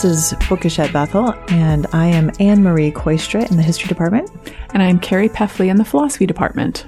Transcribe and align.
This 0.00 0.32
is 0.32 0.48
Bookish 0.48 0.78
at 0.78 0.92
Bethel, 0.92 1.34
and 1.48 1.88
I 1.92 2.06
am 2.06 2.30
Anne 2.38 2.62
Marie 2.62 2.92
Kooistra 2.92 3.50
in 3.50 3.56
the 3.56 3.64
History 3.64 3.88
Department. 3.88 4.30
And 4.72 4.80
I'm 4.80 5.00
Carrie 5.00 5.28
Peffley 5.28 5.70
in 5.70 5.76
the 5.76 5.84
Philosophy 5.84 6.24
Department. 6.24 6.86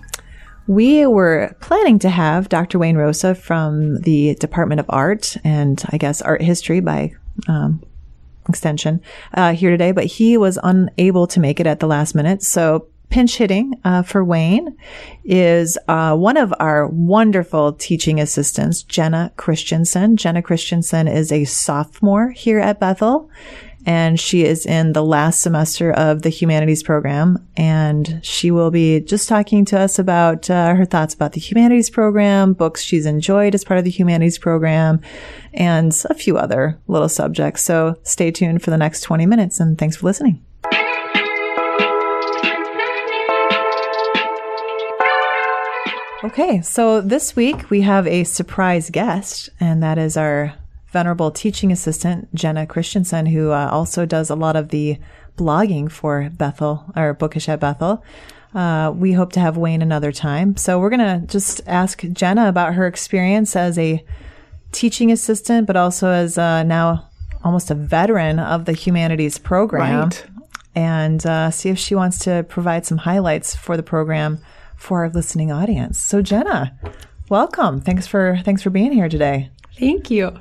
We 0.68 1.04
were 1.06 1.56
planning 1.58 1.98
to 1.98 2.08
have 2.08 2.48
Dr. 2.48 2.78
Wayne 2.78 2.94
Roosa 2.94 3.34
from 3.34 3.96
the 4.02 4.36
Department 4.36 4.78
of 4.78 4.86
Art 4.88 5.36
and 5.42 5.82
I 5.88 5.98
guess 5.98 6.22
Art 6.22 6.40
History 6.40 6.78
by 6.78 7.12
um, 7.48 7.82
extension 8.48 9.02
uh, 9.34 9.54
here 9.54 9.70
today, 9.70 9.90
but 9.90 10.04
he 10.04 10.36
was 10.36 10.56
unable 10.62 11.26
to 11.26 11.40
make 11.40 11.58
it 11.58 11.66
at 11.66 11.80
the 11.80 11.88
last 11.88 12.14
minute. 12.14 12.44
So 12.44 12.86
pinch 13.10 13.36
hitting 13.36 13.74
uh, 13.84 14.02
for 14.02 14.24
Wayne 14.24 14.76
is 15.24 15.76
uh, 15.88 16.16
one 16.16 16.36
of 16.36 16.54
our 16.58 16.86
wonderful 16.86 17.74
teaching 17.74 18.20
assistants, 18.20 18.82
Jenna 18.82 19.32
Christensen. 19.36 20.16
Jenna 20.16 20.42
Christensen 20.42 21.08
is 21.08 21.30
a 21.30 21.44
sophomore 21.44 22.30
here 22.30 22.58
at 22.58 22.80
Bethel 22.80 23.30
and 23.86 24.20
she 24.20 24.44
is 24.44 24.66
in 24.66 24.92
the 24.92 25.02
last 25.02 25.40
semester 25.40 25.90
of 25.92 26.22
the 26.22 26.28
humanities 26.28 26.82
program 26.82 27.38
and 27.56 28.20
she 28.22 28.50
will 28.50 28.70
be 28.70 29.00
just 29.00 29.28
talking 29.28 29.64
to 29.64 29.78
us 29.78 29.98
about 29.98 30.50
uh, 30.50 30.74
her 30.74 30.84
thoughts 30.84 31.14
about 31.14 31.32
the 31.32 31.40
humanities 31.40 31.88
program 31.88 32.52
books 32.52 32.82
she's 32.82 33.06
enjoyed 33.06 33.54
as 33.54 33.64
part 33.64 33.78
of 33.78 33.84
the 33.84 33.90
humanities 33.90 34.38
program 34.38 35.00
and 35.54 36.04
a 36.10 36.14
few 36.14 36.36
other 36.36 36.78
little 36.88 37.08
subjects 37.08 37.62
so 37.62 37.96
stay 38.02 38.30
tuned 38.30 38.62
for 38.62 38.70
the 38.70 38.78
next 38.78 39.00
20 39.00 39.26
minutes 39.26 39.60
and 39.60 39.78
thanks 39.78 39.96
for 39.96 40.06
listening 40.06 40.44
Okay, 46.22 46.60
so 46.60 47.00
this 47.00 47.34
week 47.34 47.70
we 47.70 47.80
have 47.80 48.06
a 48.06 48.24
surprise 48.24 48.90
guest, 48.90 49.48
and 49.58 49.82
that 49.82 49.96
is 49.96 50.18
our 50.18 50.52
venerable 50.88 51.30
teaching 51.30 51.72
assistant, 51.72 52.34
Jenna 52.34 52.66
Christensen, 52.66 53.24
who 53.24 53.52
uh, 53.52 53.70
also 53.72 54.04
does 54.04 54.28
a 54.28 54.34
lot 54.34 54.54
of 54.54 54.68
the 54.68 54.98
blogging 55.38 55.90
for 55.90 56.28
Bethel 56.28 56.84
or 56.94 57.14
Bookish 57.14 57.48
at 57.48 57.60
Bethel. 57.60 58.04
Uh, 58.54 58.92
we 58.94 59.12
hope 59.12 59.32
to 59.32 59.40
have 59.40 59.56
Wayne 59.56 59.80
another 59.80 60.12
time. 60.12 60.58
So 60.58 60.78
we're 60.78 60.90
going 60.90 61.20
to 61.20 61.26
just 61.26 61.62
ask 61.66 62.02
Jenna 62.12 62.50
about 62.50 62.74
her 62.74 62.86
experience 62.86 63.56
as 63.56 63.78
a 63.78 64.04
teaching 64.72 65.10
assistant, 65.10 65.66
but 65.66 65.76
also 65.76 66.10
as 66.10 66.36
uh, 66.36 66.64
now 66.64 67.08
almost 67.42 67.70
a 67.70 67.74
veteran 67.74 68.38
of 68.38 68.66
the 68.66 68.74
humanities 68.74 69.38
program. 69.38 70.10
Right. 70.10 70.26
And 70.74 71.24
uh, 71.24 71.50
see 71.50 71.70
if 71.70 71.78
she 71.78 71.94
wants 71.94 72.18
to 72.20 72.44
provide 72.46 72.84
some 72.84 72.98
highlights 72.98 73.56
for 73.56 73.78
the 73.78 73.82
program 73.82 74.42
for 74.80 75.04
our 75.04 75.10
listening 75.10 75.52
audience. 75.52 75.98
So 75.98 76.22
Jenna, 76.22 76.76
welcome. 77.28 77.80
Thanks 77.80 78.06
for 78.06 78.40
thanks 78.44 78.62
for 78.62 78.70
being 78.70 78.92
here 78.92 79.08
today. 79.08 79.50
Thank 79.78 80.10
you. 80.10 80.38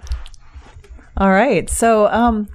All 1.18 1.30
right. 1.30 1.70
So, 1.70 2.08
um, 2.08 2.48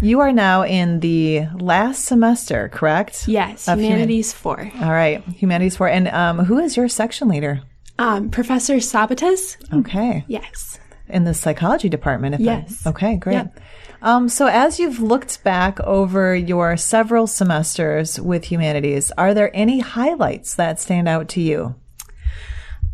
you 0.00 0.20
are 0.20 0.32
now 0.32 0.62
in 0.62 1.00
the 1.00 1.46
last 1.58 2.04
semester, 2.04 2.68
correct? 2.68 3.26
Yes, 3.26 3.66
Of 3.66 3.80
Humanities 3.80 4.32
4. 4.32 4.72
All 4.82 4.90
right, 4.90 5.24
humanities 5.28 5.76
four. 5.76 5.88
And 5.88 6.08
um, 6.08 6.38
who 6.44 6.58
is 6.58 6.76
your 6.76 6.86
section 6.88 7.28
leader? 7.28 7.62
Um, 7.98 8.28
Professor 8.30 8.76
Sabates? 8.76 9.56
Okay, 9.72 10.24
Yes. 10.28 10.78
In 11.08 11.24
the 11.24 11.34
psychology 11.34 11.88
department. 11.88 12.34
If 12.36 12.40
I- 12.40 12.44
Yes. 12.44 12.86
okay, 12.86 13.16
great. 13.16 13.34
Yep. 13.34 13.60
Um, 14.02 14.28
so, 14.28 14.46
as 14.46 14.78
you've 14.78 15.00
looked 15.00 15.42
back 15.42 15.80
over 15.80 16.34
your 16.34 16.76
several 16.76 17.26
semesters 17.26 18.20
with 18.20 18.44
humanities, 18.44 19.10
are 19.16 19.32
there 19.34 19.50
any 19.54 19.80
highlights 19.80 20.54
that 20.54 20.78
stand 20.78 21.08
out 21.08 21.28
to 21.30 21.40
you? 21.40 21.74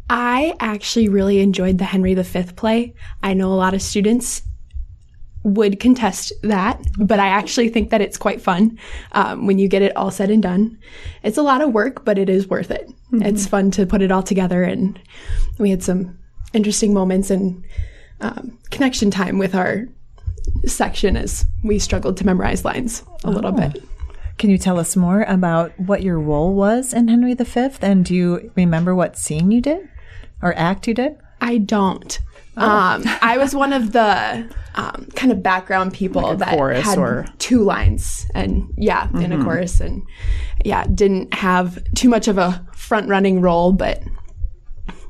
I 0.08 0.54
actually 0.60 1.08
really 1.08 1.40
enjoyed 1.40 1.78
the 1.78 1.84
Henry 1.84 2.14
V 2.14 2.42
play. 2.54 2.94
I 3.22 3.34
know 3.34 3.52
a 3.52 3.54
lot 3.54 3.74
of 3.74 3.82
students 3.82 4.42
would 5.44 5.80
contest 5.80 6.32
that, 6.42 6.80
but 6.98 7.18
I 7.18 7.26
actually 7.28 7.68
think 7.68 7.90
that 7.90 8.00
it's 8.00 8.16
quite 8.16 8.40
fun 8.40 8.78
um, 9.12 9.46
when 9.46 9.58
you 9.58 9.66
get 9.68 9.82
it 9.82 9.96
all 9.96 10.10
said 10.10 10.30
and 10.30 10.42
done. 10.42 10.78
It's 11.24 11.38
a 11.38 11.42
lot 11.42 11.62
of 11.62 11.72
work, 11.72 12.04
but 12.04 12.16
it 12.18 12.28
is 12.28 12.48
worth 12.48 12.70
it. 12.70 12.88
It's 13.14 13.46
fun 13.46 13.70
to 13.72 13.84
put 13.84 14.00
it 14.02 14.10
all 14.12 14.22
together, 14.22 14.62
and 14.62 14.98
we 15.58 15.68
had 15.70 15.82
some 15.82 16.16
interesting 16.54 16.94
moments 16.94 17.30
and 17.30 17.62
um, 18.22 18.58
connection 18.70 19.10
time 19.10 19.38
with 19.38 19.54
our 19.54 19.86
section 20.66 21.16
as 21.16 21.44
we 21.62 21.78
struggled 21.78 22.16
to 22.16 22.26
memorize 22.26 22.64
lines 22.64 23.04
a 23.24 23.30
little 23.30 23.52
bit. 23.52 23.82
Can 24.38 24.50
you 24.50 24.58
tell 24.58 24.78
us 24.78 24.96
more 24.96 25.22
about 25.22 25.78
what 25.78 26.02
your 26.02 26.18
role 26.18 26.54
was 26.54 26.92
in 26.92 27.08
Henry 27.08 27.34
V? 27.34 27.68
And 27.82 28.04
do 28.04 28.14
you 28.14 28.50
remember 28.56 28.94
what 28.94 29.18
scene 29.18 29.50
you 29.50 29.60
did 29.60 29.88
or 30.40 30.54
act 30.56 30.88
you 30.88 30.94
did? 30.94 31.16
I 31.40 31.58
don't. 31.58 32.18
Um, 32.56 33.02
I 33.22 33.38
was 33.38 33.54
one 33.54 33.72
of 33.72 33.92
the 33.92 34.48
um, 34.74 35.08
kind 35.14 35.32
of 35.32 35.42
background 35.42 35.94
people 35.94 36.22
Like 36.22 36.38
that 36.38 36.56
chorus 36.56 36.84
had 36.84 36.98
or- 36.98 37.26
two 37.38 37.62
lines, 37.62 38.26
and 38.34 38.72
yeah, 38.76 39.08
in 39.18 39.32
a 39.32 39.42
chorus, 39.42 39.80
and 39.80 40.02
yeah, 40.64 40.84
didn't 40.94 41.32
have 41.32 41.82
too 41.94 42.08
much 42.08 42.28
of 42.28 42.36
a 42.38 42.66
front 42.74 43.08
running 43.08 43.40
role, 43.40 43.72
but 43.72 44.02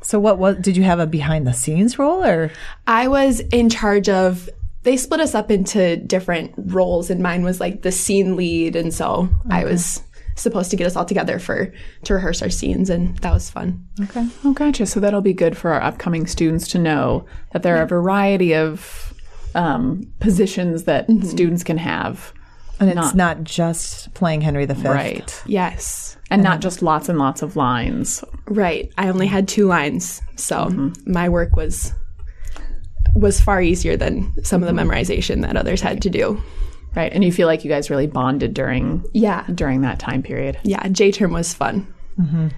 So, 0.03 0.19
what 0.19 0.39
was 0.39 0.57
did 0.59 0.77
you 0.77 0.83
have 0.83 0.99
a 1.01 1.07
behind 1.07 1.47
the 1.47 1.53
scenes 1.53 1.99
role 1.99 2.25
or? 2.25 2.51
I 2.87 3.09
was 3.09 3.41
in 3.41 3.71
charge 3.71 4.09
of. 4.09 4.49
They 4.85 4.97
split 4.97 5.21
us 5.21 5.33
up 5.33 5.53
into 5.53 5.97
different 5.97 6.55
roles, 6.57 7.09
and 7.09 7.23
mine 7.23 7.45
was 7.45 7.61
like 7.61 7.83
the 7.83 7.93
scene 7.93 8.35
lead, 8.35 8.75
and 8.75 8.93
so 8.93 9.29
I 9.49 9.65
was 9.65 10.03
supposed 10.35 10.71
to 10.71 10.77
get 10.77 10.87
us 10.87 10.97
all 10.97 11.05
together 11.05 11.39
for 11.39 11.73
to 12.05 12.15
rehearse 12.15 12.43
our 12.43 12.51
scenes, 12.51 12.91
and 12.91 13.17
that 13.19 13.33
was 13.33 13.49
fun. 13.49 13.87
Okay. 14.01 14.27
Oh, 14.45 14.53
gotcha. 14.53 14.87
So 14.87 15.01
that'll 15.01 15.21
be 15.21 15.33
good 15.33 15.57
for 15.57 15.73
our 15.73 15.81
upcoming 15.81 16.27
students 16.27 16.67
to 16.69 16.79
know 16.79 17.27
that 17.53 17.62
there 17.62 17.77
are 17.77 17.83
a 17.83 17.87
variety 17.87 18.55
of 18.55 19.15
um, 19.55 20.12
positions 20.21 20.85
that 20.85 21.07
students 21.23 21.62
can 21.62 21.79
have. 21.79 22.33
And 22.88 22.98
it's 22.98 23.15
not, 23.15 23.44
just 23.44 24.12
playing 24.15 24.41
Henry 24.41 24.66
V. 24.66 24.88
Right. 24.88 25.43
Yes, 25.47 26.16
And 26.31 26.43
not 26.43 26.56
um, 26.56 26.60
just 26.60 26.82
lots 26.82 27.09
and 27.09 27.19
lots 27.19 27.43
of 27.43 27.56
lines. 27.56 28.25
Right. 28.47 28.93
I 28.98 29.09
only 29.09 29.26
had 29.26 29.48
two 29.48 29.66
lines, 29.66 30.20
so 30.37 30.66
mm-hmm. 30.66 31.12
my 31.12 31.28
work 31.28 31.56
was 31.56 31.93
was 33.15 33.41
far 33.41 33.60
easier 33.60 33.97
than 33.97 34.32
some 34.43 34.62
of 34.62 34.75
the 34.75 34.81
memorization 34.82 35.43
that 35.43 35.56
others 35.56 35.82
had 35.82 36.00
to 36.03 36.10
do. 36.10 36.43
Right. 36.94 37.12
And 37.12 37.22
you 37.25 37.32
feel 37.32 37.47
like 37.47 37.65
you 37.65 37.70
guys 37.70 37.91
really 37.91 38.06
bonded 38.06 38.54
during 38.54 39.04
Yeah. 39.12 39.44
during 39.54 39.82
that 39.82 39.99
time 39.99 40.22
period. 40.22 40.59
Yeah, 40.62 40.87
J 40.88 41.12
term 41.12 41.32
was 41.32 41.53
fun. 41.54 41.93
Mm-hmm. 42.19 42.49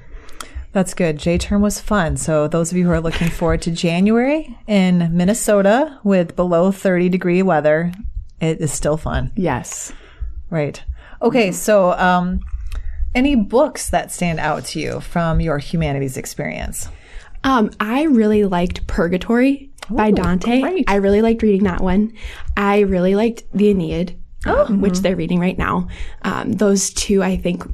That's 0.72 0.92
good. 0.92 1.18
J 1.18 1.38
term 1.38 1.62
was 1.62 1.80
fun. 1.80 2.16
So, 2.16 2.48
those 2.48 2.72
of 2.72 2.76
you 2.76 2.84
who 2.84 2.90
are 2.90 3.00
looking 3.00 3.28
forward 3.40 3.62
to 3.62 3.70
January 3.70 4.56
in 4.66 5.16
Minnesota 5.16 5.98
with 6.02 6.34
below 6.36 6.72
30 6.72 7.08
degree 7.08 7.42
weather, 7.42 7.92
it 8.40 8.60
is 8.60 8.72
still 8.72 8.96
fun. 8.96 9.32
Yes. 9.36 9.92
Right. 10.54 10.80
Okay. 11.20 11.50
So, 11.50 11.90
um, 11.94 12.38
any 13.12 13.34
books 13.34 13.90
that 13.90 14.12
stand 14.12 14.38
out 14.38 14.64
to 14.66 14.78
you 14.78 15.00
from 15.00 15.40
your 15.40 15.58
humanities 15.58 16.16
experience? 16.16 16.88
Um, 17.42 17.72
I 17.80 18.04
really 18.04 18.44
liked 18.44 18.86
Purgatory 18.86 19.72
by 19.90 20.12
Dante. 20.12 20.60
great. 20.60 20.84
I 20.88 20.96
really 20.96 21.22
liked 21.22 21.42
reading 21.42 21.64
that 21.64 21.80
one. 21.80 22.12
I 22.56 22.80
really 22.80 23.16
liked 23.16 23.42
the 23.52 23.66
Aeneid, 23.70 24.16
um, 24.46 24.80
which 24.80 25.00
they're 25.00 25.16
reading 25.16 25.40
right 25.40 25.58
now. 25.58 25.88
Um, 26.22 26.52
those 26.52 26.90
two, 26.90 27.20
I 27.24 27.36
think, 27.36 27.64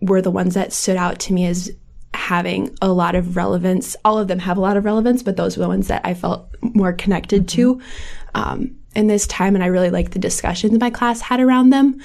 were 0.00 0.22
the 0.22 0.30
ones 0.30 0.54
that 0.54 0.72
stood 0.72 0.96
out 0.96 1.18
to 1.20 1.34
me 1.34 1.44
as 1.44 1.70
having 2.14 2.74
a 2.80 2.88
lot 2.88 3.14
of 3.14 3.36
relevance. 3.36 3.96
All 4.02 4.18
of 4.18 4.28
them 4.28 4.38
have 4.38 4.56
a 4.56 4.62
lot 4.62 4.78
of 4.78 4.86
relevance, 4.86 5.22
but 5.22 5.36
those 5.36 5.58
were 5.58 5.64
the 5.64 5.68
ones 5.68 5.88
that 5.88 6.00
I 6.04 6.14
felt 6.14 6.48
more 6.62 6.94
connected 6.94 7.48
to 7.50 7.82
um, 8.34 8.76
in 8.94 9.06
this 9.06 9.26
time. 9.26 9.54
And 9.54 9.64
I 9.64 9.68
really 9.68 9.90
liked 9.90 10.12
the 10.12 10.18
discussions 10.18 10.78
my 10.78 10.90
class 10.90 11.20
had 11.20 11.40
around 11.40 11.70
them. 11.70 12.00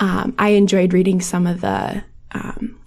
Um, 0.00 0.34
I 0.38 0.50
enjoyed 0.50 0.92
reading 0.92 1.20
some 1.20 1.46
of 1.46 1.60
the 1.60 2.02
um, 2.32 2.78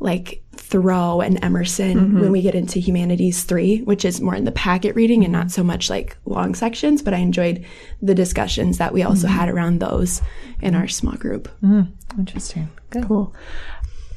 like 0.00 0.42
Thoreau 0.52 1.20
and 1.20 1.42
Emerson 1.42 2.20
when 2.20 2.30
we 2.30 2.42
get 2.42 2.54
into 2.54 2.78
Humanities 2.78 3.42
3, 3.44 3.80
which 3.82 4.04
is 4.04 4.20
more 4.20 4.34
in 4.34 4.44
the 4.44 4.52
packet 4.52 4.94
reading 4.94 5.24
and 5.24 5.32
not 5.32 5.50
so 5.50 5.64
much 5.64 5.90
like 5.90 6.16
long 6.24 6.54
sections, 6.54 7.02
but 7.02 7.14
I 7.14 7.18
enjoyed 7.18 7.64
the 8.02 8.14
discussions 8.14 8.78
that 8.78 8.92
we 8.92 9.02
also 9.02 9.26
had 9.26 9.48
around 9.48 9.80
those 9.80 10.22
in 10.60 10.74
our 10.74 10.86
small 10.86 11.14
group. 11.14 11.48
Interesting. 12.18 12.68
Good. 12.90 13.06
Cool. 13.06 13.34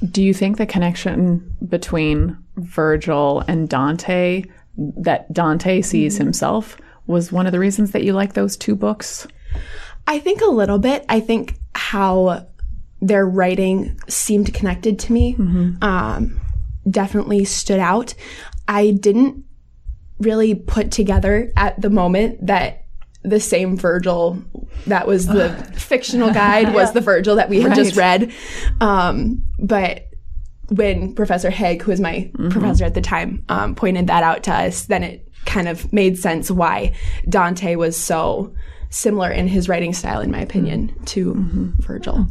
Do 0.09 0.23
you 0.23 0.33
think 0.33 0.57
the 0.57 0.65
connection 0.65 1.55
between 1.67 2.37
Virgil 2.57 3.43
and 3.47 3.69
Dante 3.69 4.43
that 4.77 5.31
Dante 5.31 5.81
sees 5.81 6.17
himself 6.17 6.77
was 7.11 7.31
one 7.31 7.45
of 7.45 7.51
the 7.51 7.59
reasons 7.59 7.91
that 7.91 8.03
you 8.03 8.13
like 8.13 8.33
those 8.33 8.57
two 8.57 8.75
books? 8.75 9.27
I 10.07 10.19
think 10.19 10.41
a 10.41 10.47
little 10.47 10.79
bit. 10.79 11.05
I 11.09 11.19
think 11.19 11.59
how 11.75 12.47
their 13.01 13.25
writing 13.25 13.99
seemed 14.07 14.53
connected 14.53 14.99
to 14.99 15.13
me 15.13 15.35
um, 15.81 16.39
definitely 16.89 17.45
stood 17.45 17.79
out. 17.79 18.13
I 18.67 18.91
didn't 18.91 19.43
really 20.19 20.55
put 20.55 20.91
together 20.91 21.51
at 21.57 21.81
the 21.81 21.89
moment 21.89 22.45
that 22.45 22.85
the 23.23 23.39
same 23.39 23.77
Virgil 23.77 24.41
that 24.87 25.07
was 25.07 25.27
the 25.27 25.49
fictional 25.75 26.31
guide 26.33 26.73
was 26.73 26.93
the 26.93 27.01
Virgil 27.01 27.35
that 27.35 27.49
we 27.49 27.61
had 27.61 27.75
just 27.75 27.95
read. 27.95 28.31
Um, 28.79 29.43
but 29.59 30.07
when 30.69 31.13
Professor 31.13 31.49
Haig, 31.49 31.81
who 31.81 31.91
was 31.91 31.99
my 31.99 32.31
professor 32.49 32.85
at 32.85 32.93
the 32.93 33.01
time, 33.01 33.43
um, 33.49 33.75
pointed 33.75 34.07
that 34.07 34.23
out 34.23 34.43
to 34.43 34.53
us, 34.53 34.85
then 34.85 35.03
it 35.03 35.27
kind 35.51 35.67
of 35.67 35.91
made 35.91 36.17
sense 36.17 36.49
why 36.49 36.93
Dante 37.27 37.75
was 37.75 37.97
so 37.97 38.53
similar 38.89 39.29
in 39.29 39.47
his 39.47 39.67
writing 39.67 39.93
style, 39.93 40.21
in 40.21 40.31
my 40.31 40.39
opinion, 40.39 40.87
mm-hmm. 40.89 41.03
to 41.03 41.33
mm-hmm. 41.33 41.69
Virgil. 41.81 42.27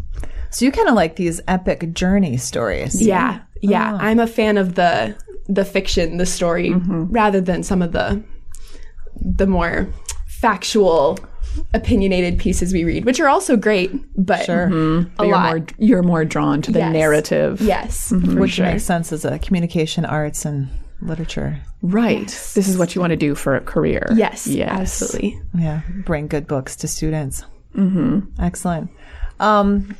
So 0.50 0.64
you 0.64 0.72
kind 0.72 0.88
of 0.88 0.94
like 0.94 1.16
these 1.16 1.40
epic 1.46 1.92
journey 1.92 2.36
stories. 2.38 3.00
Yeah, 3.00 3.40
yeah. 3.60 3.94
Oh. 3.94 3.98
I'm 4.00 4.18
a 4.18 4.26
fan 4.26 4.56
of 4.58 4.74
the 4.74 5.16
the 5.48 5.64
fiction, 5.64 6.16
the 6.16 6.26
story, 6.26 6.70
mm-hmm. 6.70 7.04
rather 7.10 7.40
than 7.40 7.62
some 7.62 7.82
of 7.82 7.92
the 7.92 8.22
the 9.20 9.46
more 9.46 9.88
factual, 10.26 11.18
opinionated 11.74 12.38
pieces 12.38 12.72
we 12.72 12.84
read, 12.84 13.04
which 13.04 13.20
are 13.20 13.28
also 13.28 13.56
great, 13.56 13.90
but 14.16 14.48
a 14.48 15.06
But 15.16 15.24
you're 15.26 15.36
lot. 15.36 15.56
more 15.56 15.66
you're 15.78 16.02
more 16.02 16.24
drawn 16.24 16.62
to 16.62 16.72
the 16.72 16.78
Yes. 16.78 16.92
narrative. 16.92 17.60
yes, 17.60 18.08
for 18.08 18.16
Which 18.16 18.52
sure. 18.52 18.66
makes 18.66 18.84
sense 18.84 19.12
as 19.12 19.24
a 19.24 19.38
communication 19.38 20.04
arts 20.06 20.44
and 20.46 20.68
literature. 21.02 21.58
Right. 21.82 22.26
This 22.54 22.68
is 22.68 22.76
what 22.78 22.94
you 22.94 23.00
want 23.00 23.10
to 23.12 23.16
do 23.16 23.34
for 23.34 23.56
a 23.56 23.60
career. 23.60 24.06
Yes, 24.14 24.46
Yes. 24.46 24.70
absolutely. 24.70 25.40
Yeah, 25.58 25.80
bring 26.04 26.26
good 26.26 26.46
books 26.46 26.76
to 26.76 26.88
students. 26.88 27.44
Mm-hmm. 27.76 28.20
Excellent. 28.40 28.90
Um, 29.38 29.96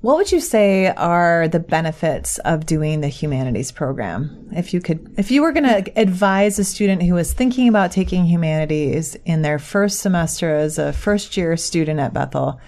what 0.00 0.16
would 0.18 0.30
you 0.32 0.40
say 0.40 0.88
are 0.88 1.48
the 1.48 1.60
benefits 1.60 2.38
of 2.40 2.66
doing 2.66 3.00
the 3.00 3.08
humanities 3.08 3.72
program? 3.72 4.48
If 4.52 4.74
you 4.74 4.80
could, 4.80 5.14
if 5.16 5.30
you 5.30 5.40
were 5.40 5.52
going 5.52 5.64
to 5.84 5.98
advise 5.98 6.58
a 6.58 6.64
student 6.64 7.02
who 7.02 7.14
was 7.14 7.32
thinking 7.32 7.68
about 7.68 7.90
taking 7.90 8.26
humanities 8.26 9.16
in 9.24 9.40
their 9.42 9.58
first 9.58 10.00
semester 10.00 10.54
as 10.54 10.78
a 10.78 10.92
first 10.92 11.36
year 11.38 11.56
student 11.56 12.00
at 12.00 12.12
Bethel, 12.12 12.60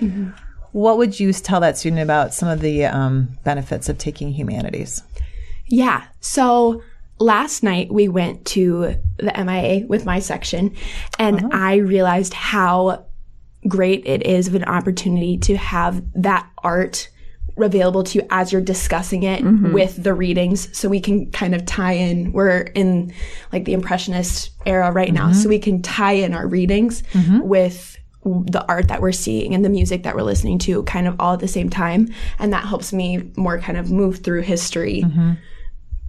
what 0.73 0.97
would 0.97 1.21
you 1.21 1.33
tell 1.35 1.61
that 1.61 1.77
student 1.77 2.01
about 2.01 2.33
some 2.33 2.49
of 2.49 2.61
the 2.61 2.87
um, 2.87 3.29
benefits 3.45 3.91
of 3.91 3.99
taking 3.99 4.33
humanities? 4.33 5.03
Yeah. 5.69 6.05
So 6.21 6.83
last 7.19 7.63
night 7.63 7.93
we 7.93 8.09
went 8.09 8.45
to 8.47 8.97
the 9.19 9.45
MIA 9.45 9.87
with 9.87 10.05
my 10.05 10.19
section, 10.19 10.75
and 11.19 11.37
uh-huh. 11.37 11.49
I 11.53 11.77
realized 11.77 12.35
how 12.35 13.07
great 13.67 14.07
it 14.07 14.25
is 14.25 14.49
of 14.49 14.55
an 14.55 14.65
opportunity 14.65 15.39
to 15.39 15.57
have 15.57 16.03
that 16.15 16.49
art 16.59 17.09
available 17.59 18.05
to 18.05 18.19
you 18.19 18.27
as 18.31 18.53
you're 18.53 18.61
discussing 18.61 19.23
it 19.23 19.43
mm-hmm. 19.43 19.73
with 19.73 20.03
the 20.03 20.13
readings 20.13 20.77
so 20.77 20.89
we 20.89 21.01
can 21.01 21.31
kind 21.31 21.55
of 21.55 21.65
tie 21.65 21.95
in. 21.95 22.33
We're 22.33 22.61
in 22.75 23.13
like 23.53 23.65
the 23.65 23.73
impressionist 23.73 24.51
era 24.67 24.93
right 24.93 25.13
now 25.13 25.33
so 25.33 25.41
mm-hmm. 25.41 25.49
we 25.49 25.59
can 25.59 25.83
tie 25.83 26.13
in 26.13 26.35
our 26.35 26.47
readings 26.47 27.03
mm-hmm. 27.03 27.41
with 27.41 27.99
the 28.25 28.65
art 28.69 28.89
that 28.89 29.01
we're 29.01 29.13
seeing 29.13 29.55
and 29.55 29.65
the 29.65 29.69
music 29.69 30.03
that 30.03 30.15
we're 30.15 30.23
listening 30.23 30.59
to 30.59 30.83
kind 30.83 31.07
of 31.07 31.17
all 31.21 31.35
at 31.35 31.41
the 31.41 31.49
same 31.49 31.71
time 31.71 32.09
and 32.41 32.53
that 32.53 32.65
helps 32.65 32.93
me 32.93 33.31
more 33.37 33.59
kind 33.59 33.79
of 33.79 33.91
move 33.91 34.19
through 34.19 34.43
history 34.43 35.03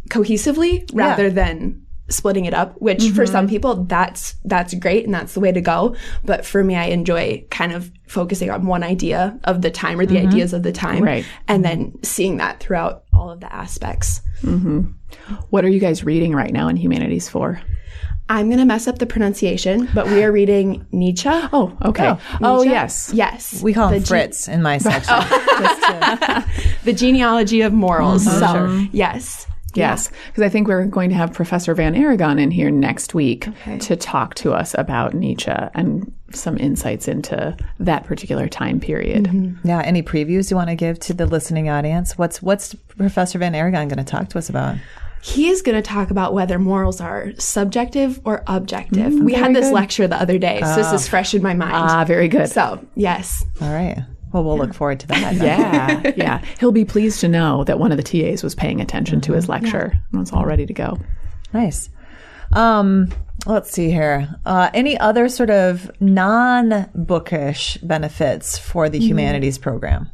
cohesively 0.10 0.90
rather 0.94 1.30
than 1.30 1.88
splitting 2.10 2.46
it 2.46 2.54
up 2.54 2.80
which 2.82 3.04
for 3.10 3.24
mm-hmm. 3.24 3.32
some 3.32 3.48
people 3.48 3.84
that's 3.86 4.36
that's 4.46 4.74
great 4.76 5.06
and 5.06 5.14
that's 5.14 5.34
the 5.34 5.40
way 5.40 5.52
to 5.52 5.62
go. 5.62 5.96
But 6.24 6.46
for 6.46 6.64
me 6.64 6.76
i 6.76 6.86
enjoy 6.86 7.46
kind 7.50 7.74
of 7.74 7.92
focusing 8.08 8.50
on 8.50 8.66
one 8.66 8.84
idea 8.84 9.38
of 9.44 9.62
the 9.62 9.72
time 9.72 10.00
or 10.00 10.06
the 10.06 10.16
mm-hmm. 10.16 10.28
ideas 10.28 10.54
of 10.54 10.64
the 10.64 10.72
time 10.72 11.04
Right. 11.04 11.26
and 11.48 11.64
then 11.66 11.94
seeing 12.04 12.38
that 12.38 12.60
throughout 12.60 13.04
all 13.14 13.30
of 13.30 13.42
the 13.42 13.54
aspects. 13.54 14.22
Mm-hmm. 14.42 14.92
What 15.50 15.66
are 15.66 15.70
you 15.70 15.80
guys 15.80 16.04
reading 16.04 16.34
right 16.34 16.52
now 16.52 16.68
in 16.68 16.76
humanities 16.76 17.30
for? 17.30 17.62
i'm 18.30 18.48
going 18.48 18.60
to 18.60 18.66
mess 18.66 18.90
up 18.90 18.98
the 19.00 19.06
pronunciation 19.06 19.88
but 19.94 20.06
we 20.08 20.22
are 20.22 20.34
reading 20.34 20.86
nietzsche. 20.92 21.30
Oh, 21.54 21.78
okay. 21.86 22.10
Oh, 22.10 22.20
oh 22.42 22.62
yes. 22.62 23.10
yes. 23.14 23.62
We 23.64 23.74
call 23.74 23.90
the 23.90 24.00
him 24.00 24.04
ge- 24.04 24.48
in 24.50 24.62
my 24.62 24.80
section. 24.80 25.16
Just 25.16 25.82
to- 25.84 26.46
the 26.84 26.92
genealogy 26.92 27.62
of 27.62 27.72
morals. 27.72 28.26
So 28.26 28.86
yes 28.92 29.48
Yes, 29.78 30.12
because 30.28 30.44
I 30.44 30.50
think 30.50 30.68
we're 30.68 30.86
going 30.86 31.10
to 31.10 31.16
have 31.16 31.34
Professor 31.34 31.74
Van 31.74 31.96
Arragon 31.96 32.40
in 32.40 32.52
here 32.52 32.72
next 32.72 33.14
week 33.14 33.48
to 33.80 33.96
talk 33.96 34.36
to 34.36 34.54
us 34.54 34.76
about 34.78 35.14
Nietzsche 35.14 35.52
and 35.52 36.12
some 36.34 36.58
insights 36.58 37.08
into 37.08 37.56
that 37.80 38.04
particular 38.04 38.48
time 38.48 38.80
period. 38.80 39.26
Mm-hmm. 39.26 39.68
yeah. 39.68 39.82
Any 39.82 40.04
previews 40.04 40.50
you 40.50 40.58
want 40.58 40.70
to 40.70 40.76
give 40.76 41.00
to 41.02 41.14
the 41.14 41.26
listening 41.26 41.70
audience? 41.70 42.18
What's 42.18 42.42
what's 42.42 42.76
Professor 42.98 43.40
Van 43.40 43.56
Arragon 43.56 43.88
going 43.88 44.04
to 44.04 44.04
talk 44.04 44.30
to 44.30 44.38
us 44.38 44.50
about? 44.50 44.76
He 45.22 45.50
is 45.50 45.62
going 45.62 45.76
to 45.76 45.82
talk 45.82 46.12
about 46.12 46.34
whether 46.34 46.60
morals 46.60 47.02
are 47.02 47.32
subjective 47.38 48.22
or 48.24 48.44
objective. 48.48 49.12
Mm, 49.12 49.24
we 49.24 49.34
had 49.34 49.56
this 49.56 49.72
lecture 49.72 50.08
the 50.08 50.16
other 50.16 50.38
day, 50.38 50.62
so 50.62 50.76
this 50.76 50.94
is 50.94 51.08
ah. 51.08 51.10
fresh 51.10 51.34
in 51.34 51.42
my 51.42 51.54
mind. 51.54 51.74
Ah, 51.74 52.06
very 52.06 52.28
good. 52.28 52.50
so, 52.50 52.86
yes. 52.96 53.44
All 53.62 53.74
right. 53.74 54.06
Well, 54.32 54.44
we'll 54.44 54.58
look 54.58 54.74
forward 54.74 55.00
to 55.02 55.08
that. 55.08 55.36
Yeah, 55.36 56.14
yeah. 56.16 56.44
He'll 56.60 56.72
be 56.72 56.86
pleased 56.86 57.22
to 57.22 57.28
know 57.28 57.64
that 57.64 57.80
one 57.80 57.92
of 57.92 57.98
the 57.98 58.04
TAs 58.04 58.44
was 58.44 58.56
paying 58.56 58.82
attention 58.82 59.22
to 59.22 59.34
his 59.34 59.48
lecture 59.48 60.00
and 60.12 60.20
was 60.20 60.32
all 60.32 60.46
ready 60.46 60.66
to 60.66 60.74
go. 60.74 60.98
Nice. 61.54 61.90
Um, 62.54 63.10
let's 63.46 63.72
see 63.72 63.90
here. 63.90 64.36
Uh, 64.46 64.70
any 64.74 64.98
other 64.98 65.30
sort 65.30 65.50
of 65.50 65.90
non-bookish 66.02 67.78
benefits 67.78 68.58
for 68.58 68.90
the 68.90 69.00
humanities 69.00 69.58
program? 69.58 70.10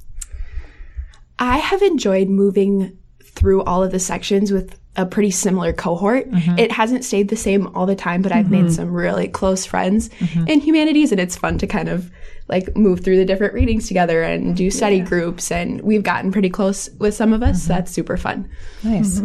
I 1.39 1.57
have 1.57 1.81
enjoyed 1.81 2.29
moving 2.29 2.97
through 3.23 3.63
all 3.63 3.83
of 3.83 3.91
the 3.91 3.99
sections 3.99 4.51
with 4.51 4.79
a 4.95 5.05
pretty 5.05 5.31
similar 5.31 5.73
cohort. 5.73 6.29
Mm-hmm. 6.29 6.59
It 6.59 6.71
hasn't 6.71 7.03
stayed 7.03 7.29
the 7.29 7.35
same 7.35 7.67
all 7.75 7.85
the 7.85 7.95
time, 7.95 8.21
but 8.21 8.31
I've 8.31 8.51
made 8.51 8.65
mm-hmm. 8.65 8.73
some 8.73 8.93
really 8.93 9.27
close 9.27 9.65
friends 9.65 10.09
mm-hmm. 10.09 10.47
in 10.47 10.59
humanities, 10.59 11.11
and 11.11 11.19
it's 11.19 11.35
fun 11.35 11.57
to 11.59 11.67
kind 11.67 11.89
of 11.89 12.11
like 12.47 12.75
move 12.75 13.03
through 13.03 13.17
the 13.17 13.25
different 13.25 13.53
readings 13.53 13.87
together 13.87 14.21
and 14.21 14.55
do 14.55 14.69
study 14.69 14.99
groups. 14.99 15.51
And 15.51 15.81
we've 15.81 16.03
gotten 16.03 16.31
pretty 16.31 16.49
close 16.49 16.89
with 16.99 17.15
some 17.15 17.33
of 17.33 17.41
us. 17.41 17.63
So 17.63 17.69
that's 17.69 17.91
super 17.91 18.17
fun. 18.17 18.49
Nice. 18.83 19.21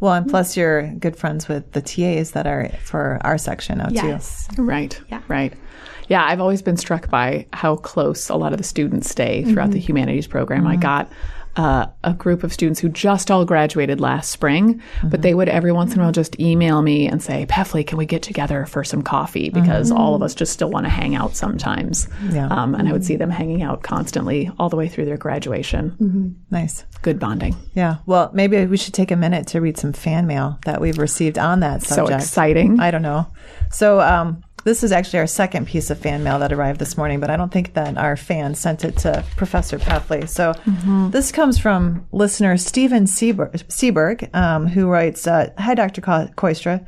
Well, 0.00 0.14
and 0.14 0.28
plus 0.28 0.56
you're 0.56 0.88
good 0.94 1.16
friends 1.16 1.46
with 1.48 1.70
the 1.72 1.80
TAs 1.80 2.32
that 2.32 2.46
are 2.46 2.68
for 2.82 3.18
our 3.22 3.38
section 3.38 3.78
now 3.78 3.88
too. 3.88 3.94
Yes. 3.94 4.48
Right. 4.58 5.00
Yeah. 5.10 5.22
Right. 5.28 5.54
Yeah, 6.08 6.24
I've 6.24 6.40
always 6.40 6.60
been 6.60 6.76
struck 6.76 7.08
by 7.08 7.46
how 7.52 7.76
close 7.76 8.28
a 8.28 8.34
lot 8.36 8.52
of 8.52 8.58
the 8.58 8.64
students 8.64 9.08
stay 9.08 9.44
throughout 9.44 9.70
the 9.70 9.78
humanities 9.78 10.26
program. 10.26 10.66
I 10.66 10.76
got 10.76 11.10
uh, 11.56 11.86
a 12.02 12.12
group 12.12 12.42
of 12.42 12.52
students 12.52 12.80
who 12.80 12.88
just 12.88 13.30
all 13.30 13.44
graduated 13.44 14.00
last 14.00 14.30
spring, 14.30 14.82
but 15.04 15.22
they 15.22 15.34
would 15.34 15.48
every 15.48 15.72
once 15.72 15.94
in 15.94 16.00
a 16.00 16.02
while 16.02 16.12
just 16.12 16.38
email 16.40 16.82
me 16.82 17.06
and 17.08 17.22
say, 17.22 17.46
Peffley, 17.46 17.86
can 17.86 17.98
we 17.98 18.06
get 18.06 18.22
together 18.22 18.66
for 18.66 18.84
some 18.84 19.02
coffee? 19.02 19.50
Because 19.50 19.90
all 19.90 20.14
of 20.14 20.22
us 20.22 20.34
just 20.34 20.52
still 20.52 20.70
want 20.70 20.86
to 20.86 20.90
hang 20.90 21.14
out 21.14 21.36
sometimes. 21.36 22.08
Yeah. 22.30 22.48
Um, 22.48 22.74
and 22.74 22.88
I 22.88 22.92
would 22.92 23.04
see 23.04 23.16
them 23.16 23.30
hanging 23.30 23.62
out 23.62 23.82
constantly 23.82 24.50
all 24.58 24.68
the 24.68 24.76
way 24.76 24.88
through 24.88 25.06
their 25.06 25.16
graduation. 25.16 26.36
Nice. 26.50 26.84
Good 27.02 27.18
bonding. 27.18 27.56
Yeah. 27.74 27.96
Well, 28.06 28.30
maybe 28.32 28.64
we 28.66 28.76
should 28.76 28.94
take 28.94 29.10
a 29.10 29.16
minute 29.16 29.46
to 29.48 29.60
read 29.60 29.76
some 29.76 29.92
fan 29.92 30.26
mail 30.26 30.58
that 30.64 30.80
we've 30.80 30.98
received 30.98 31.38
on 31.38 31.60
that 31.60 31.82
So 31.82 32.06
exciting. 32.06 32.80
I 32.80 32.90
don't 32.90 33.02
know. 33.02 33.26
So, 33.70 34.00
um, 34.00 34.43
this 34.64 34.82
is 34.82 34.92
actually 34.92 35.18
our 35.20 35.26
second 35.26 35.66
piece 35.66 35.90
of 35.90 35.98
fan 35.98 36.24
mail 36.24 36.38
that 36.38 36.52
arrived 36.52 36.80
this 36.80 36.96
morning, 36.96 37.20
but 37.20 37.30
I 37.30 37.36
don't 37.36 37.52
think 37.52 37.74
that 37.74 37.96
our 37.98 38.16
fan 38.16 38.54
sent 38.54 38.84
it 38.84 38.96
to 38.98 39.24
Professor 39.36 39.78
Peffley. 39.78 40.26
So, 40.28 40.54
this 41.10 41.30
comes 41.30 41.58
from 41.58 42.06
listener 42.12 42.56
Stephen 42.56 43.04
Seberg, 43.04 44.34
um, 44.34 44.66
who 44.66 44.88
writes 44.88 45.26
uh, 45.26 45.50
Hi, 45.58 45.74
Dr. 45.74 46.00
Ko- 46.00 46.28
Kooistra. 46.36 46.84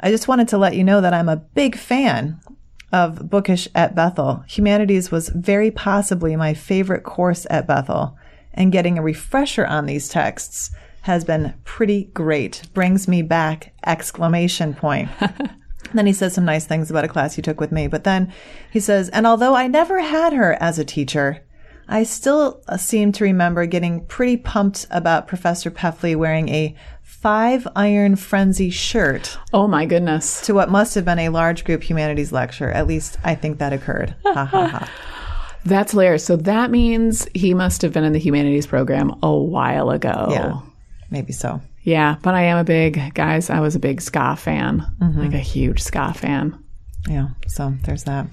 I 0.00 0.10
just 0.10 0.28
wanted 0.28 0.48
to 0.48 0.58
let 0.58 0.74
you 0.74 0.84
know 0.84 1.00
that 1.00 1.14
I'm 1.14 1.28
a 1.28 1.36
big 1.36 1.76
fan 1.76 2.40
of 2.92 3.28
Bookish 3.28 3.68
at 3.74 3.94
Bethel. 3.94 4.44
Humanities 4.48 5.10
was 5.10 5.28
very 5.28 5.70
possibly 5.70 6.34
my 6.36 6.54
favorite 6.54 7.04
course 7.04 7.46
at 7.50 7.66
Bethel, 7.66 8.16
and 8.54 8.72
getting 8.72 8.96
a 8.98 9.02
refresher 9.02 9.66
on 9.66 9.86
these 9.86 10.08
texts 10.08 10.70
has 11.02 11.24
been 11.24 11.54
pretty 11.64 12.04
great. 12.14 12.62
Brings 12.74 13.06
me 13.06 13.22
back! 13.22 13.74
Exclamation 13.84 14.74
point. 14.74 15.10
Then 15.94 16.06
he 16.06 16.12
says 16.12 16.34
some 16.34 16.44
nice 16.44 16.66
things 16.66 16.90
about 16.90 17.04
a 17.04 17.08
class 17.08 17.34
he 17.34 17.42
took 17.42 17.60
with 17.60 17.72
me. 17.72 17.86
But 17.86 18.04
then 18.04 18.32
he 18.70 18.80
says, 18.80 19.08
and 19.08 19.26
although 19.26 19.54
I 19.54 19.66
never 19.66 20.00
had 20.00 20.32
her 20.32 20.56
as 20.60 20.78
a 20.78 20.84
teacher, 20.84 21.44
I 21.88 22.02
still 22.02 22.62
uh, 22.68 22.76
seem 22.76 23.12
to 23.12 23.24
remember 23.24 23.64
getting 23.64 24.04
pretty 24.06 24.36
pumped 24.36 24.86
about 24.90 25.26
Professor 25.26 25.70
Peffley 25.70 26.14
wearing 26.14 26.48
a 26.50 26.76
five 27.02 27.66
iron 27.74 28.14
frenzy 28.14 28.70
shirt 28.70 29.38
oh, 29.52 29.66
my 29.66 29.86
goodness. 29.86 30.42
to 30.42 30.54
what 30.54 30.70
must 30.70 30.94
have 30.94 31.04
been 31.04 31.18
a 31.18 31.30
large 31.30 31.64
group 31.64 31.82
humanities 31.82 32.30
lecture. 32.30 32.70
At 32.70 32.86
least 32.86 33.18
I 33.24 33.34
think 33.34 33.58
that 33.58 33.72
occurred. 33.72 34.14
Ha 34.24 34.44
ha 34.44 34.66
ha. 34.66 34.90
That's 35.64 35.92
hilarious. 35.92 36.24
So 36.24 36.36
that 36.36 36.70
means 36.70 37.26
he 37.34 37.54
must 37.54 37.82
have 37.82 37.92
been 37.92 38.04
in 38.04 38.12
the 38.12 38.18
humanities 38.18 38.66
program 38.66 39.18
a 39.22 39.34
while 39.34 39.90
ago. 39.90 40.28
Yeah, 40.30 40.60
maybe 41.10 41.32
so. 41.32 41.60
Yeah, 41.88 42.16
but 42.22 42.34
I 42.34 42.42
am 42.42 42.58
a 42.58 42.64
big 42.64 43.14
guys. 43.14 43.48
I 43.48 43.60
was 43.60 43.74
a 43.74 43.78
big 43.80 44.02
ska 44.02 44.36
fan, 44.36 44.84
Mm-hmm. 45.00 45.20
like 45.22 45.32
a 45.34 45.38
huge 45.38 45.80
ska 45.82 46.12
fan. 46.14 46.62
Yeah, 47.08 47.28
so 47.46 47.72
there's 47.84 48.04
that. 48.04 48.26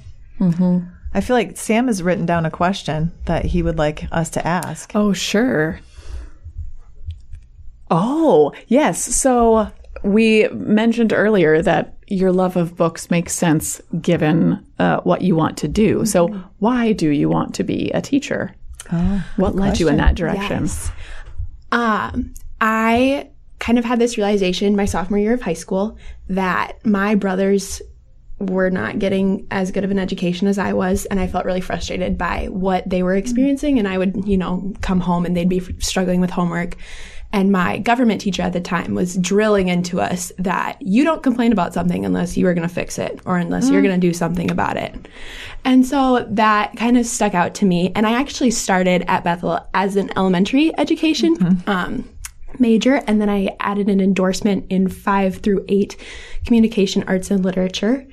I 1.13 1.21
feel 1.21 1.37
like 1.37 1.55
Sam 1.55 1.87
has 1.87 2.03
written 2.03 2.25
down 2.25 2.45
a 2.45 2.51
question 2.51 3.11
that 3.25 3.45
he 3.45 3.63
would 3.63 3.77
like 3.77 4.07
us 4.11 4.29
to 4.31 4.45
ask. 4.45 4.91
Oh, 4.93 5.13
sure. 5.13 5.79
Oh, 7.89 8.51
yes. 8.67 9.01
So 9.15 9.71
we 10.03 10.47
mentioned 10.49 11.13
earlier 11.13 11.61
that 11.61 11.97
your 12.07 12.31
love 12.33 12.57
of 12.57 12.75
books 12.75 13.09
makes 13.09 13.33
sense 13.33 13.81
given 14.01 14.65
uh, 14.79 14.99
what 15.01 15.21
you 15.21 15.35
want 15.35 15.57
to 15.59 15.67
do. 15.69 16.05
So 16.05 16.27
why 16.59 16.91
do 16.91 17.09
you 17.09 17.29
want 17.29 17.55
to 17.55 17.63
be 17.63 17.91
a 17.91 18.01
teacher? 18.01 18.53
Oh, 18.91 19.23
what 19.37 19.55
led 19.55 19.79
you 19.79 19.87
in 19.87 19.97
that 19.97 20.15
direction? 20.15 20.63
Yes. 20.63 20.91
Um, 21.71 22.33
I 22.59 23.29
kind 23.65 23.79
of 23.79 23.85
had 23.85 23.97
this 23.97 24.15
realization 24.15 24.75
my 24.75 24.85
sophomore 24.85 25.17
year 25.17 25.33
of 25.33 25.41
high 25.41 25.53
school 25.53 25.97
that 26.29 26.85
my 26.85 27.15
brothers 27.15 27.81
were 28.37 28.69
not 28.69 28.99
getting 28.99 29.47
as 29.49 29.71
good 29.71 29.83
of 29.83 29.89
an 29.89 29.97
education 29.97 30.47
as 30.47 30.59
I 30.59 30.73
was, 30.73 31.05
and 31.07 31.19
I 31.19 31.25
felt 31.25 31.45
really 31.45 31.61
frustrated 31.61 32.15
by 32.15 32.45
what 32.45 32.87
they 32.87 33.01
were 33.01 33.15
experiencing. 33.15 33.79
And 33.79 33.87
I 33.87 33.97
would, 33.97 34.27
you 34.27 34.37
know, 34.37 34.71
come 34.81 34.99
home 34.99 35.25
and 35.25 35.35
they'd 35.35 35.49
be 35.49 35.61
struggling 35.79 36.21
with 36.21 36.29
homework. 36.29 36.75
And 37.33 37.51
my 37.51 37.79
government 37.79 38.21
teacher 38.21 38.43
at 38.43 38.53
the 38.53 38.61
time 38.61 38.93
was 38.93 39.17
drilling 39.17 39.67
into 39.67 39.99
us 39.99 40.31
that 40.37 40.79
you 40.79 41.03
don't 41.03 41.23
complain 41.23 41.51
about 41.51 41.73
something 41.73 42.05
unless 42.05 42.37
you 42.37 42.47
are 42.47 42.53
going 42.53 42.67
to 42.67 42.73
fix 42.73 42.99
it 42.99 43.19
or 43.25 43.37
unless 43.37 43.69
you're 43.69 43.81
going 43.81 43.99
to 43.99 44.07
do 44.07 44.13
something 44.13 44.51
about 44.51 44.77
it. 44.77 45.07
And 45.65 45.85
so 45.85 46.25
that 46.29 46.77
kind 46.77 46.97
of 46.97 47.05
stuck 47.07 47.33
out 47.33 47.55
to 47.55 47.65
me. 47.65 47.91
And 47.95 48.05
I 48.05 48.13
actually 48.19 48.51
started 48.51 49.03
at 49.07 49.23
Bethel 49.23 49.59
as 49.73 49.95
an 49.95 50.11
elementary 50.15 50.77
education. 50.77 51.35
Um, 51.67 52.09
major 52.59 52.95
and 53.07 53.21
then 53.21 53.29
I 53.29 53.55
added 53.59 53.89
an 53.89 53.99
endorsement 53.99 54.65
in 54.69 54.87
five 54.87 55.37
through 55.37 55.65
eight 55.67 55.95
communication 56.45 57.03
arts 57.07 57.31
and 57.31 57.43
literature. 57.43 58.05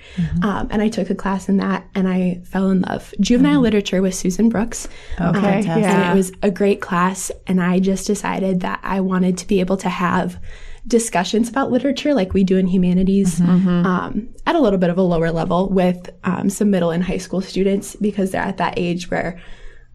Um, 0.42 0.68
and 0.70 0.80
I 0.80 0.88
took 0.88 1.10
a 1.10 1.14
class 1.14 1.48
in 1.48 1.58
that 1.58 1.86
and 1.94 2.08
I 2.08 2.40
fell 2.44 2.70
in 2.70 2.80
love. 2.82 3.12
Juvenile 3.20 3.60
literature 3.60 4.00
with 4.02 4.14
Susan 4.14 4.48
Brooks. 4.48 4.88
Um, 5.18 5.34
fantastic. 5.34 5.70
And 5.70 5.82
Yeah. 5.82 6.12
it 6.12 6.16
was 6.16 6.32
a 6.42 6.50
great 6.50 6.80
class. 6.80 7.30
And 7.46 7.62
I 7.62 7.78
just 7.78 8.06
decided 8.06 8.60
that 8.60 8.80
I 8.82 9.00
wanted 9.00 9.36
to 9.38 9.46
be 9.46 9.60
able 9.60 9.76
to 9.78 9.88
have 9.88 10.40
discussions 10.86 11.48
about 11.48 11.70
literature 11.70 12.12
like 12.12 12.32
we 12.34 12.42
do 12.42 12.56
in 12.56 12.66
humanities 12.66 13.40
um, 13.40 14.28
at 14.46 14.56
a 14.56 14.60
little 14.60 14.78
bit 14.80 14.90
of 14.90 14.98
a 14.98 15.02
lower 15.02 15.30
level 15.30 15.68
with 15.68 16.10
um, 16.24 16.50
some 16.50 16.70
middle 16.70 16.90
and 16.90 17.04
high 17.04 17.18
school 17.18 17.40
students 17.40 17.94
because 17.96 18.32
they're 18.32 18.42
at 18.42 18.56
that 18.56 18.74
age 18.76 19.08
where 19.10 19.38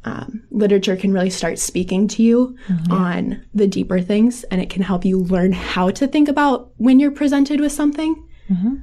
um, 0.05 0.43
literature 0.51 0.95
can 0.95 1.11
really 1.11 1.29
start 1.29 1.59
speaking 1.59 2.07
to 2.09 2.23
you 2.23 2.57
on 2.89 3.41
the 3.53 3.67
deeper 3.67 3.99
things 3.99 4.43
and 4.45 4.61
it 4.61 4.69
can 4.69 4.81
help 4.81 5.03
you 5.03 5.19
learn 5.19 5.51
how 5.51 5.89
to 5.91 6.07
think 6.07 6.29
about 6.29 6.71
when 6.77 6.99
you're 6.99 7.11
presented 7.11 7.59
with 7.59 7.71
something. 7.71 8.15
Mm-hmm. 8.49 8.75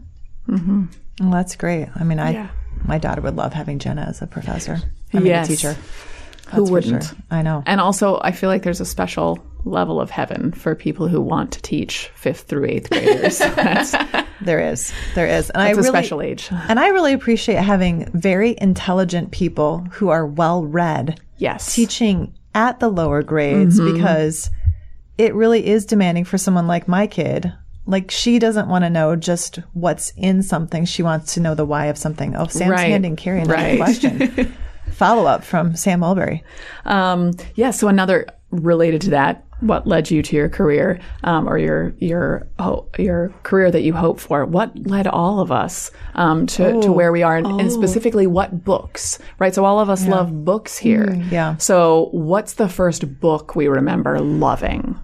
Mm-hmm. 0.54 0.84
Well, 1.20 1.30
that's 1.30 1.56
great. 1.56 1.88
I 1.94 2.04
mean, 2.04 2.18
I 2.18 2.32
Yeah. 2.32 2.48
my 2.84 2.98
daughter 2.98 3.22
would 3.22 3.36
love 3.36 3.52
having 3.54 3.78
Jenna 3.78 4.02
as 4.02 4.20
a 4.20 4.26
professor. 4.26 4.78
I 5.12 5.18
mean, 5.18 5.26
Yes. 5.26 5.46
a 5.46 5.52
teacher. 5.52 5.72
Who 5.72 6.58
That's 6.58 6.68
for 6.68 6.72
wouldn't? 6.72 7.04
sure. 7.04 7.16
I 7.30 7.40
know. 7.42 7.62
And 7.64 7.80
also, 7.80 8.20
I 8.22 8.32
feel 8.32 8.50
like 8.50 8.62
there's 8.64 8.80
a 8.80 8.84
special 8.84 9.38
level 9.64 10.00
of 10.00 10.10
heaven 10.10 10.52
for 10.52 10.74
people 10.74 11.08
who 11.08 11.20
want 11.20 11.52
to 11.52 11.62
teach 11.62 12.10
fifth 12.14 12.42
through 12.42 12.66
eighth 12.66 12.90
graders. 12.90 13.40
There 14.40 14.60
is. 14.60 14.92
There 15.14 15.26
is. 15.26 15.48
And 15.50 15.62
I 15.62 15.68
a 15.70 15.74
really, 15.76 15.88
special 15.88 16.20
age. 16.20 16.48
And 16.50 16.78
I 16.78 16.88
really 16.88 17.14
appreciate 17.14 17.56
having 17.62 18.10
very 18.12 18.56
intelligent 18.60 19.30
people 19.30 19.86
who 19.92 20.08
are 20.10 20.26
well 20.26 20.64
read 20.64 21.18
Yes. 21.38 21.74
teaching 21.74 22.34
at 22.54 22.78
the 22.80 22.88
lower 22.90 23.22
grades 23.22 23.78
Mm-hmm. 23.80 23.94
because 23.94 24.50
it 25.16 25.34
really 25.34 25.66
is 25.66 25.86
demanding 25.86 26.24
for 26.24 26.36
someone 26.36 26.66
like 26.66 26.88
my 26.88 27.06
kid. 27.06 27.52
Like 27.86 28.10
she 28.10 28.38
doesn't 28.38 28.68
want 28.68 28.84
to 28.84 28.90
know 28.90 29.16
just 29.16 29.60
what's 29.72 30.12
in 30.16 30.42
something. 30.42 30.84
She 30.84 31.02
wants 31.02 31.34
to 31.34 31.40
know 31.40 31.54
the 31.54 31.64
why 31.64 31.86
of 31.86 31.96
something. 31.96 32.34
Oh, 32.36 32.48
Sam's 32.48 32.70
Right. 32.72 32.90
handing 32.90 33.16
Carrie 33.16 33.38
another 33.40 33.54
Right. 33.54 33.78
question. 33.78 34.52
Follow 34.90 35.24
up 35.26 35.42
from 35.44 35.74
Sam 35.76 36.00
Mulberry. 36.00 36.42
Um, 36.84 37.32
yeah. 37.54 37.70
So 37.70 37.88
another 37.88 38.26
related 38.50 39.00
to 39.02 39.10
that, 39.10 39.44
what 39.66 39.86
led 39.86 40.10
you 40.10 40.22
to 40.22 40.36
your 40.36 40.48
career, 40.48 41.00
um, 41.24 41.48
or 41.48 41.58
your 41.58 41.94
your 41.98 42.46
your 42.98 43.32
career 43.42 43.70
that 43.70 43.82
you 43.82 43.92
hope 43.92 44.20
for? 44.20 44.44
What 44.44 44.76
led 44.86 45.06
all 45.06 45.40
of 45.40 45.50
us 45.50 45.90
um, 46.14 46.46
to 46.48 46.80
to 46.82 46.92
where 46.92 47.12
we 47.12 47.22
are, 47.22 47.36
and, 47.36 47.46
and 47.60 47.72
specifically 47.72 48.26
what 48.26 48.64
books? 48.64 49.18
Right. 49.38 49.54
So 49.54 49.64
all 49.64 49.80
of 49.80 49.90
us 49.90 50.06
love 50.06 50.44
books 50.44 50.78
here. 50.78 51.14
yeah. 51.30 51.56
So 51.56 52.08
what's 52.12 52.54
the 52.54 52.68
first 52.68 53.20
book 53.20 53.54
we 53.56 53.68
remember 53.68 54.18
loving? 54.20 54.98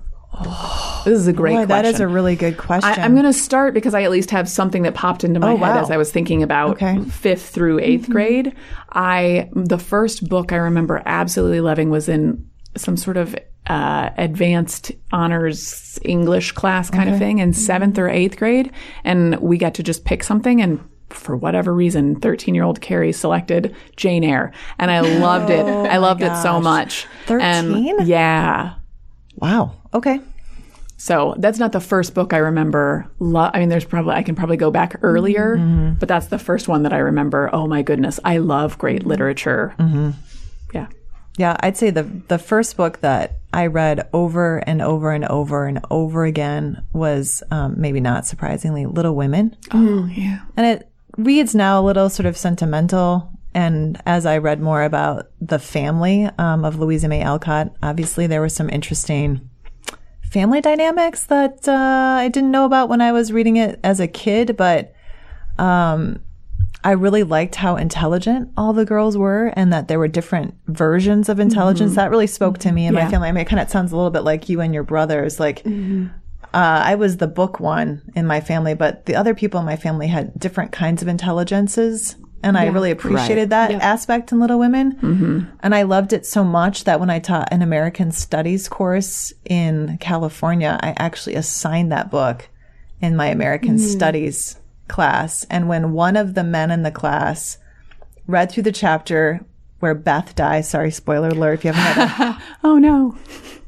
this 1.05 1.19
is 1.19 1.27
a 1.27 1.33
great 1.33 1.53
Boy, 1.53 1.67
question. 1.67 1.69
that 1.69 1.85
is 1.85 2.01
a 2.01 2.07
really 2.09 2.37
good 2.37 2.57
question. 2.57 2.89
I, 2.89 3.03
I'm 3.05 3.13
going 3.13 3.27
to 3.27 3.33
start 3.33 3.75
because 3.75 3.95
I 3.95 4.05
at 4.05 4.11
least 4.11 4.31
have 4.31 4.49
something 4.49 4.83
that 4.85 4.95
popped 4.95 5.23
into 5.25 5.39
my 5.41 5.49
Oh, 5.53 5.57
head 5.57 5.75
wow. 5.75 5.83
as 5.83 5.91
I 5.91 5.97
was 5.99 6.11
thinking 6.13 6.43
about 6.43 6.71
Okay. 6.77 7.01
fifth 7.03 7.51
through 7.51 7.81
8th 7.81 8.09
grade. 8.09 8.55
I 8.93 9.51
the 9.55 9.79
first 9.79 10.29
book 10.29 10.53
I 10.53 10.57
remember 10.57 11.03
absolutely 11.05 11.61
loving 11.61 11.91
was 11.91 12.09
in 12.09 12.49
some 12.77 12.97
sort 12.97 13.17
of 13.17 13.35
uh, 13.67 14.11
advanced 14.17 14.93
honors 15.13 15.99
English 16.03 16.53
class 16.53 16.91
kind 16.91 17.11
of 17.11 17.19
thing 17.19 17.39
in 17.39 17.53
seventh 17.53 17.99
or 17.99 18.09
eighth 18.09 18.37
grade, 18.39 18.73
and 19.05 19.39
we 19.41 19.59
got 19.59 19.75
to 19.75 19.83
just 19.83 20.05
pick 20.05 20.23
something 20.25 20.61
and. 20.63 20.81
For 21.11 21.37
whatever 21.37 21.75
reason, 21.75 22.21
13 22.21 22.55
year 22.55 22.63
old 22.63 22.81
Carrie 22.81 23.11
selected 23.13 23.75
Jane 23.97 24.23
Eyre, 24.23 24.53
and 24.79 24.93
I 24.93 25.01
loved 25.19 25.51
it. 25.51 25.67
I 25.67 25.97
loved 25.97 26.23
it 26.23 26.37
so 26.37 26.61
much. 26.61 27.05
13? 27.27 28.07
Yeah. 28.07 28.75
wow. 29.35 29.73
Okay. 29.93 30.21
So 30.99 31.35
that's 31.39 31.59
not 31.59 31.73
the 31.73 31.81
first 31.81 32.15
book 32.15 32.33
I 32.33 32.37
remember. 32.37 33.11
Lo- 33.19 33.51
I 33.53 33.59
mean, 33.59 33.71
there's 33.71 33.85
probably 33.85 34.15
I 34.15 34.23
can 34.23 34.37
probably 34.37 34.57
go 34.57 34.71
back 34.71 35.01
earlier, 35.03 35.57
but 35.99 36.09
that's 36.09 36.29
the 36.29 36.39
first 36.39 36.69
one 36.69 36.85
that 36.85 36.93
I 36.93 36.99
remember. 36.99 37.51
Oh 37.53 37.67
my 37.67 37.83
goodness, 37.83 38.21
I 38.25 38.39
love 38.39 38.79
great 38.79 39.05
literature. 39.05 39.75
Yeah, 39.81 40.13
Yeah, 41.41 41.57
I'd 41.61 41.79
say 41.79 41.89
the 41.89 42.03
the 42.29 42.37
first 42.39 42.77
book 42.77 43.01
that 43.01 43.39
I 43.51 43.65
read 43.65 44.07
over 44.13 44.59
and 44.59 44.83
over 44.83 45.11
and 45.13 45.25
over 45.25 45.65
and 45.65 45.81
over 45.91 46.27
again 46.27 46.85
was 46.93 47.43
um, 47.51 47.77
maybe 47.79 47.99
not 47.99 48.27
surprisingly 48.27 48.85
Little 48.85 49.17
Women. 49.17 49.57
oh 49.73 50.05
yeah, 50.05 50.41
And 50.59 50.67
it 50.67 50.91
reads 51.17 51.55
now 51.55 51.81
a 51.81 51.83
little 51.83 52.11
sort 52.11 52.27
of 52.27 52.37
sentimental. 52.37 53.31
And 53.55 53.99
as 54.05 54.27
I 54.27 54.37
read 54.37 54.61
more 54.61 54.83
about 54.83 55.31
the 55.41 55.59
family 55.59 56.29
um, 56.37 56.63
of 56.63 56.79
Louisa 56.79 57.09
May 57.09 57.23
Alcott, 57.23 57.75
obviously 57.83 58.27
there 58.27 58.43
were 58.43 58.51
some 58.51 58.69
interesting 58.69 59.49
family 60.31 60.61
dynamics 60.61 61.25
that 61.25 61.67
uh, 61.67 62.17
I 62.21 62.29
didn't 62.29 62.51
know 62.51 62.67
about 62.67 62.91
when 62.91 63.01
I 63.01 63.13
was 63.13 63.33
reading 63.33 63.57
it 63.57 63.81
as 63.83 63.99
a 63.99 64.07
kid. 64.07 64.59
But 64.59 64.93
um, 65.59 66.23
I 66.83 66.93
really 66.93 67.25
liked 67.25 67.57
how 67.57 67.77
intelligent 67.77 68.53
all 68.57 68.73
the 68.73 68.87
girls 68.87 69.17
were 69.17 69.53
and 69.55 69.73
that 69.73 69.89
there 69.89 69.99
were 69.99 70.09
different 70.09 70.55
versions 70.67 71.29
of 71.29 71.39
intelligence. 71.39 71.91
Mm-hmm. 71.91 71.97
That 71.97 72.11
really 72.11 72.27
spoke 72.27 72.59
to 72.59 72.73
me 72.73 72.87
and 72.87 72.95
my 72.95 73.09
family. 73.11 73.29
I 73.29 73.33
mean, 73.33 73.43
it 73.43 73.49
kind 73.49 73.61
of 73.61 73.69
sounds 73.69 73.93
a 73.93 73.97
little 73.97 74.11
bit 74.11 74.25
like 74.25 74.49
you 74.49 74.61
and 74.61 74.73
your 74.73 74.83
brothers. 74.83 75.39
Like, 75.39 75.63
mm-hmm. 75.63 76.07
uh, 76.55 76.83
I 76.85 76.95
was 76.95 77.19
the 77.19 77.27
book 77.27 77.61
one 77.61 78.01
in 78.15 78.27
my 78.27 78.41
family, 78.41 78.75
but 78.75 79.05
the 79.05 79.15
other 79.15 79.35
people 79.35 79.61
in 79.61 79.67
my 79.67 79.77
family 79.77 80.07
had 80.07 80.39
different 80.39 80.73
kinds 80.73 81.03
of 81.03 81.09
intelligences. 81.09 82.17
And 82.43 82.57
I 82.57 82.69
really 82.69 82.91
appreciated 82.91 83.51
that 83.51 83.71
aspect 83.73 84.33
in 84.33 84.41
Little 84.41 84.59
Women. 84.59 84.97
Mm-hmm. 84.97 85.41
And 85.63 85.75
I 85.75 85.83
loved 85.83 86.15
it 86.15 86.25
so 86.25 86.43
much 86.43 86.85
that 86.85 86.99
when 86.99 87.11
I 87.11 87.19
taught 87.19 87.53
an 87.53 87.61
American 87.61 88.13
Studies 88.13 88.67
course 88.67 89.35
in 89.45 89.99
California, 89.99 90.79
I 90.83 90.95
actually 90.97 91.35
assigned 91.35 91.93
that 91.93 92.11
book 92.11 92.49
in 93.03 93.15
my 93.15 93.27
American 93.27 93.77
mm. 93.77 93.81
Studies 93.81 94.60
class. 94.91 95.47
And 95.49 95.69
when 95.69 95.93
one 95.93 96.17
of 96.17 96.35
the 96.35 96.45
men 96.45 96.71
in 96.71 96.83
the 96.83 96.91
class 96.91 97.57
read 98.27 98.51
through 98.51 98.65
the 98.65 98.73
chapter 98.73 99.41
where 99.79 99.95
Beth 99.95 100.35
dies, 100.35 100.69
sorry, 100.69 100.91
spoiler 100.91 101.29
alert 101.29 101.55
if 101.55 101.65
you 101.65 101.73
haven't 101.73 102.19
read 102.19 102.37
it, 102.37 102.43
oh 102.65 102.77
no, 102.77 103.17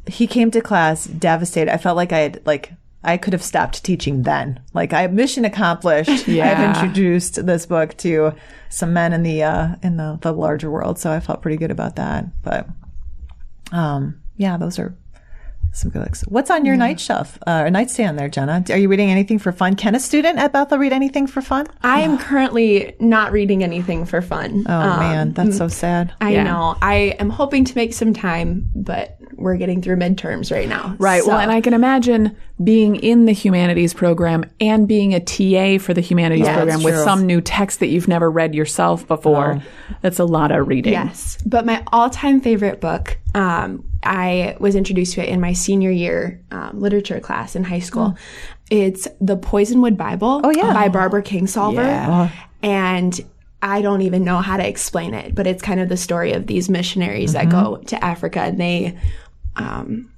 he 0.06 0.26
came 0.26 0.50
to 0.50 0.60
class 0.60 1.06
devastated. 1.06 1.72
I 1.72 1.78
felt 1.78 1.96
like 1.96 2.12
I 2.12 2.18
had 2.18 2.42
like 2.44 2.72
I 3.04 3.16
could 3.16 3.32
have 3.32 3.42
stopped 3.42 3.82
teaching 3.82 4.22
then. 4.22 4.60
Like 4.74 4.92
I 4.92 5.02
have 5.02 5.12
mission 5.12 5.44
accomplished. 5.44 6.28
Yeah. 6.32 6.50
I've 6.50 6.76
introduced 6.76 7.44
this 7.46 7.66
book 7.66 7.96
to 7.98 8.32
some 8.68 8.92
men 8.92 9.12
in 9.12 9.22
the 9.22 9.42
uh 9.42 9.76
in 9.82 9.96
the, 9.96 10.18
the 10.20 10.32
larger 10.32 10.70
world, 10.70 10.98
so 10.98 11.10
I 11.10 11.20
felt 11.20 11.42
pretty 11.42 11.56
good 11.56 11.70
about 11.70 11.96
that. 11.96 12.26
But 12.42 12.68
um 13.72 14.20
yeah, 14.36 14.56
those 14.56 14.78
are 14.78 14.96
some 15.72 15.90
good 15.90 16.02
books. 16.04 16.22
What's 16.28 16.50
on 16.50 16.64
your 16.64 16.76
night 16.76 17.00
shelf 17.00 17.38
uh, 17.46 17.62
or 17.64 17.70
nightstand 17.70 18.18
there, 18.18 18.28
Jenna? 18.28 18.62
Are 18.70 18.76
you 18.76 18.88
reading 18.88 19.10
anything 19.10 19.38
for 19.38 19.52
fun? 19.52 19.74
Can 19.74 19.94
a 19.94 20.00
student 20.00 20.38
at 20.38 20.52
Bethel 20.52 20.78
read 20.78 20.92
anything 20.92 21.26
for 21.26 21.40
fun? 21.40 21.66
I 21.82 22.00
am 22.02 22.18
currently 22.18 22.94
not 23.00 23.32
reading 23.32 23.62
anything 23.62 24.04
for 24.04 24.20
fun. 24.20 24.64
Oh 24.68 24.96
man, 24.98 25.32
that's 25.32 25.56
so 25.56 25.68
sad. 25.68 26.12
I 26.20 26.30
Yeah. 26.32 26.44
know. 26.44 26.76
I 26.82 27.16
am 27.18 27.30
hoping 27.30 27.64
to 27.64 27.74
make 27.76 27.94
some 27.94 28.12
time, 28.12 28.70
but 28.74 29.16
we're 29.34 29.56
getting 29.56 29.82
through 29.82 29.96
midterms 29.96 30.52
right 30.52 30.68
now. 30.68 30.94
right. 30.98 31.26
Well, 31.26 31.38
and 31.38 31.50
I 31.50 31.60
can 31.60 31.72
imagine 31.74 32.36
being 32.62 32.94
in 32.96 33.24
the 33.24 33.32
humanities 33.32 33.92
program 33.92 34.44
and 34.60 34.86
being 34.86 35.14
a 35.14 35.20
TA 35.20 35.78
for 35.82 35.94
the 35.94 36.00
humanities 36.00 36.46
Yeah, 36.46 36.54
program 36.56 36.82
with 36.84 36.96
some 37.02 37.26
new 37.26 37.40
text 37.40 37.80
that 37.80 37.88
you've 37.88 38.06
never 38.06 38.30
read 38.30 38.54
yourself 38.54 39.08
before. 39.08 39.60
That's 40.00 40.20
a 40.20 40.24
lot 40.24 40.52
of 40.52 40.68
reading. 40.68 40.92
Yes, 40.92 41.38
but 41.44 41.66
my 41.66 41.82
all-time 41.92 42.40
favorite 42.40 42.80
book, 42.80 43.16
um, 43.34 43.84
I 44.02 44.56
was 44.60 44.74
introduced 44.74 45.14
to 45.14 45.22
it 45.22 45.28
in 45.28 45.40
my 45.40 45.52
senior 45.52 45.90
year 45.90 46.40
um, 46.50 46.80
literature 46.80 47.20
class 47.20 47.54
in 47.56 47.64
high 47.64 47.78
school. 47.80 48.16
It's 48.70 49.06
the 49.20 49.36
Poisonwood 49.36 49.96
Bible 49.96 50.40
Oh, 50.42 50.50
yeah. 50.50 50.72
by 50.72 50.88
Barbara 50.88 51.22
Kingsolver, 51.22 51.76
Yeah. 51.84 52.30
and 52.62 53.20
I 53.62 53.80
don't 53.82 54.02
even 54.02 54.24
know 54.24 54.38
how 54.38 54.56
to 54.56 54.66
explain 54.66 55.14
it, 55.14 55.34
but 55.34 55.46
it's 55.46 55.62
kind 55.62 55.78
of 55.80 55.88
the 55.88 55.96
story 55.96 56.32
of 56.32 56.46
these 56.48 56.68
missionaries 56.68 57.32
that 57.34 57.48
go 57.48 57.76
to 57.86 58.04
Africa 58.04 58.40
and 58.40 58.60
they. 58.60 58.98
Um, 59.56 60.08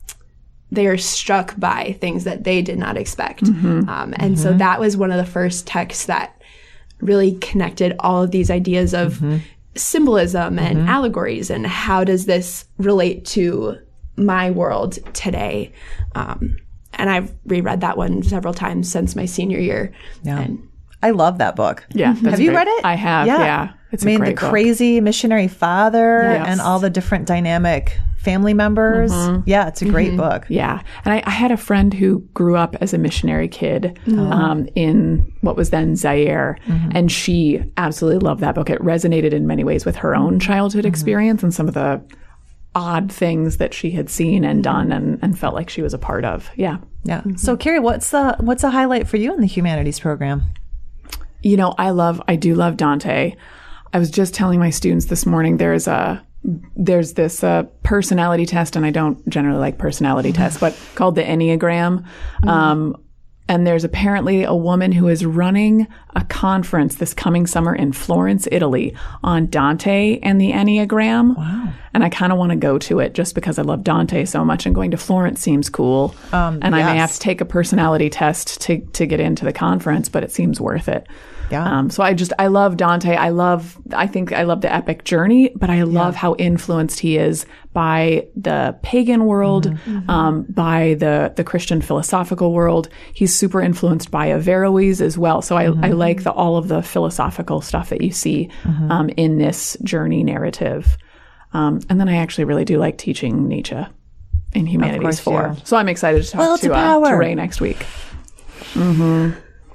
they 0.73 0.87
are 0.89 0.99
struck 0.99 1.55
by 1.61 1.97
things 2.01 2.25
that 2.25 2.43
they 2.43 2.61
did 2.61 2.79
not 2.79 2.97
expect. 2.97 3.45
Um, 3.45 4.13
and 4.17 4.37
so 4.37 4.53
that 4.55 4.81
was 4.81 4.97
one 4.97 5.13
of 5.13 5.19
the 5.19 5.31
first 5.31 5.69
texts 5.69 6.07
that 6.07 6.43
really 7.01 7.37
connected 7.37 7.95
all 8.01 8.25
of 8.25 8.33
these 8.33 8.51
ideas 8.51 8.93
of 8.93 9.23
symbolism 9.77 10.59
and 10.59 10.89
allegories 10.89 11.51
and 11.51 11.67
how 11.67 12.05
does 12.05 12.27
this 12.27 12.65
relate 12.79 13.25
to 13.27 13.77
my 14.17 14.51
world 14.51 14.99
today. 15.15 15.73
Um, 16.15 16.57
and 16.95 17.11
I've 17.11 17.35
reread 17.47 17.81
that 17.81 17.97
one 17.97 18.23
several 18.23 18.55
times 18.55 18.91
since 18.91 19.17
my 19.17 19.25
senior 19.27 19.59
year. 19.59 19.93
Yeah. 20.23 20.41
And 20.41 20.69
I 21.03 21.11
love 21.11 21.39
that 21.39 21.57
book. 21.57 21.85
Yeah. 21.91 22.13
that's 22.13 22.25
Have 22.27 22.41
you 22.41 22.51
great. 22.51 22.67
read 22.67 22.69
it? 22.69 22.85
I 22.85 22.95
have. 22.95 23.27
Yeah. 23.27 23.73
It's 23.91 24.05
I 24.05 24.07
mean, 24.07 24.15
a 24.17 24.19
great 24.19 24.37
the 24.37 24.41
book. 24.43 24.51
crazy 24.51 25.01
missionary 25.01 25.49
father 25.49 26.23
Yes. 26.23 26.47
and 26.49 26.61
all 26.61 26.79
the 26.79 26.91
different 26.91 27.27
dynamic 27.27 27.99
family 28.25 28.55
members. 28.55 29.13
Mm-hmm. 29.13 29.43
Yeah, 29.47 29.69
it's 29.69 29.83
a 29.83 29.85
great 29.85 30.09
mm-hmm. 30.09 30.17
book. 30.17 30.47
Yeah. 30.49 30.83
And 31.05 31.15
I, 31.15 31.23
I 31.27 31.31
had 31.31 31.53
a 31.53 31.57
friend 31.57 31.93
who 31.93 32.21
grew 32.33 32.57
up 32.57 32.75
as 32.81 32.95
a 32.95 32.99
missionary 32.99 33.49
kid 33.49 33.99
oh. 34.09 34.31
um, 34.31 34.69
in 34.75 35.31
what 35.43 35.57
was 35.57 35.71
then 35.71 35.95
Zaire. 35.95 36.59
Mm-hmm. 36.67 36.91
And 36.95 37.13
she 37.13 37.63
absolutely 37.77 38.21
loved 38.21 38.41
that 38.41 38.55
book. 38.55 38.71
It 38.71 38.81
resonated 38.81 39.33
in 39.33 39.47
many 39.47 39.63
ways 39.63 39.85
with 39.85 39.97
her 39.97 40.17
own 40.17 40.41
childhood 40.41 40.87
experience 40.87 41.43
and 41.43 41.53
some 41.53 41.69
of 41.69 41.75
the 41.75 42.03
odd 42.75 43.13
things 43.13 43.59
that 43.59 43.73
she 43.73 43.91
had 43.93 44.11
seen 44.11 44.45
and 44.45 44.65
done 44.65 44.91
and, 44.91 45.19
and 45.23 45.39
felt 45.39 45.55
like 45.55 45.71
she 45.71 45.83
was 45.83 45.95
a 45.95 45.99
part 45.99 46.25
of. 46.25 46.51
Yeah. 46.57 46.79
Yeah. 47.05 47.23
So, 47.37 47.57
Carrie, 47.57 47.81
what's 47.81 48.11
the 48.11 48.35
what's 48.41 48.65
a 48.65 48.71
highlight 48.71 49.07
for 49.07 49.19
you 49.19 49.33
in 49.35 49.41
the 49.41 49.47
humanities 49.47 50.01
program? 50.01 50.43
You 51.43 51.59
know, 51.59 51.75
I 51.77 51.91
love, 51.91 52.23
I 52.27 52.37
do 52.37 52.55
love 52.55 52.79
Dante. 52.79 53.37
I 53.93 53.99
was 53.99 54.11
just 54.11 54.33
telling 54.33 54.59
my 54.59 54.71
students 54.71 55.07
this 55.07 55.27
morning 55.27 55.59
there's 55.59 55.87
a, 55.87 56.25
there's 56.45 57.15
this 57.15 57.43
uh, 57.43 57.65
personality 57.83 58.47
test, 58.47 58.77
and 58.77 58.85
I 58.85 58.91
don't 58.91 59.27
generally 59.29 59.59
like 59.59 59.79
personality 59.79 60.33
tests, 60.33 60.61
but 60.61 60.79
called 60.95 61.15
the 61.15 61.23
Enneagram. 61.23 62.05
Um, 62.47 62.97
and 63.47 63.67
there's 63.67 63.85
apparently 63.85 64.43
a 64.43 64.55
woman 64.55 64.91
who 64.91 65.09
is 65.09 65.25
running 65.27 65.87
a 66.17 66.25
conference 66.25 66.95
this 66.95 67.13
coming 67.13 67.47
summer 67.47 67.75
in 67.75 67.93
Florence, 67.93 68.49
Italy 68.51 68.97
on 69.23 69.49
Dante 69.49 70.19
and 70.23 70.41
the 70.41 70.51
Enneagram. 70.53 71.37
Wow. 71.37 71.73
And 71.93 72.03
I 72.03 72.09
kind 72.09 72.33
of 72.33 72.39
want 72.39 72.51
to 72.51 72.57
go 72.57 72.79
to 72.79 73.01
it 73.01 73.13
just 73.13 73.35
because 73.35 73.59
I 73.59 73.63
love 73.63 73.85
Dante 73.85 74.25
so 74.25 74.45
much 74.45 74.65
and 74.65 74.75
going 74.75 74.93
to 74.93 74.97
Florence 74.97 75.43
seems 75.43 75.69
cool. 75.69 76.15
and 76.63 76.75
I 76.75 76.83
may 76.93 76.99
have 76.99 77.13
to 77.13 77.19
take 77.19 77.43
a 77.43 77.45
personality 77.45 78.09
test 78.09 78.63
to, 78.63 78.81
to 78.81 79.07
get 79.07 79.21
into 79.21 79.45
the 79.45 79.53
conference, 79.53 80.09
but 80.09 80.25
it 80.25 80.33
seems 80.33 80.59
worth 80.59 80.89
it. 80.89 81.07
Yeah. 81.51 81.65
Um, 81.65 81.91
so 81.91 82.03
I 82.03 82.15
just, 82.15 82.33
I 82.39 82.47
love 82.47 82.77
Dante. 82.77 83.15
I 83.15 83.29
love, 83.29 83.79
I 83.93 84.07
think 84.07 84.33
I 84.33 84.45
love 84.45 84.61
the 84.63 84.73
epic 84.73 85.05
journey, 85.05 85.51
but 85.55 85.71
I 85.71 85.83
love 85.83 86.15
how 86.15 86.35
influenced 86.37 87.01
he 87.01 87.19
is 87.19 87.47
by 87.73 88.27
the 88.35 88.77
pagan 88.83 89.27
world, 89.27 89.77
um, 90.09 90.47
by 90.49 90.95
the, 90.99 91.33
the 91.37 91.45
Christian 91.45 91.83
philosophical 91.83 92.53
world. 92.53 92.89
He's 93.13 93.35
super 93.35 93.61
influenced 93.61 94.11
by 94.11 94.29
Averroes 94.29 95.01
as 95.01 95.19
well. 95.19 95.43
So 95.43 95.57
I, 95.57 95.65
I 95.65 95.91
like 95.91 96.23
the, 96.23 96.33
all 96.33 96.57
of 96.57 96.69
the 96.69 96.83
philosophical 96.83 97.61
stuff 97.61 97.91
that 97.91 98.01
you 98.01 98.11
see, 98.11 98.49
um, 98.91 99.11
in 99.17 99.39
this 99.39 99.77
journey 99.83 100.23
narrative. 100.25 100.97
Um, 101.53 101.81
and 101.89 102.01
then 102.01 102.09
I 102.09 102.17
actually 102.17 102.45
really 102.45 102.65
do 102.65 102.79
like 102.79 102.99
teaching 102.99 103.49
Nietzsche 103.49 103.87
in 104.55 104.67
Humanities 104.67 105.21
course, 105.21 105.21
4. 105.21 105.43
yeah. 105.43 105.55
So 105.65 105.77
I'm 105.77 105.89
excited 105.89 106.23
to 106.25 106.31
talk 106.31 106.39
Will 106.41 106.59
to, 106.59 106.75
uh, 106.75 107.11
to. 107.11 107.17
Ray 107.17 107.35
next 107.35 107.61
week. 107.61 107.85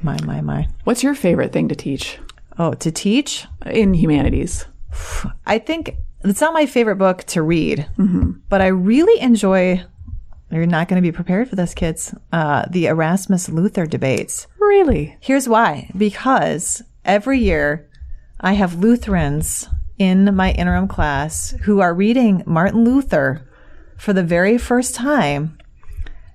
My, 0.02 0.18
my, 0.26 0.42
my. 0.42 0.68
What's 0.86 1.04
your 1.04 1.16
favorite 1.16 1.52
thing 1.52 1.68
to 1.70 1.76
teach 1.76 2.18
Oh, 2.58 2.74
to 2.74 2.92
teach? 2.92 3.46
in 3.66 3.94
humanities? 3.94 4.66
I 5.46 5.60
think 5.60 5.96
it's 6.24 6.42
not 6.42 6.54
my 6.54 6.66
favorite 6.66 6.98
book 6.98 7.24
to 7.26 7.42
read, 7.42 7.88
but 8.50 8.62
I 8.62 8.68
really 8.68 9.22
enjoy. 9.22 9.84
You're 10.52 10.66
not 10.66 10.88
going 10.88 11.02
to 11.02 11.08
be 11.08 11.12
prepared 11.16 11.48
for 11.48 11.56
this, 11.56 11.74
kids. 11.76 12.14
Uh, 12.34 12.66
the 12.72 12.88
Erasmus 12.88 13.50
Luther 13.50 13.86
debates. 13.86 14.48
Really? 14.60 15.16
Here's 15.22 15.48
why 15.48 15.92
because 15.96 16.82
every 17.06 17.40
year 17.40 17.88
I 18.42 18.54
have 18.54 18.80
Lutherans 18.80 19.68
in 20.00 20.36
my 20.36 20.52
interim 20.54 20.88
class 20.88 21.52
who 21.64 21.82
are 21.82 21.94
reading 21.94 22.42
Martin 22.48 22.84
Luther 22.84 23.48
for 23.98 24.12
the 24.14 24.24
very 24.24 24.58
first 24.58 24.96
time. 24.96 25.58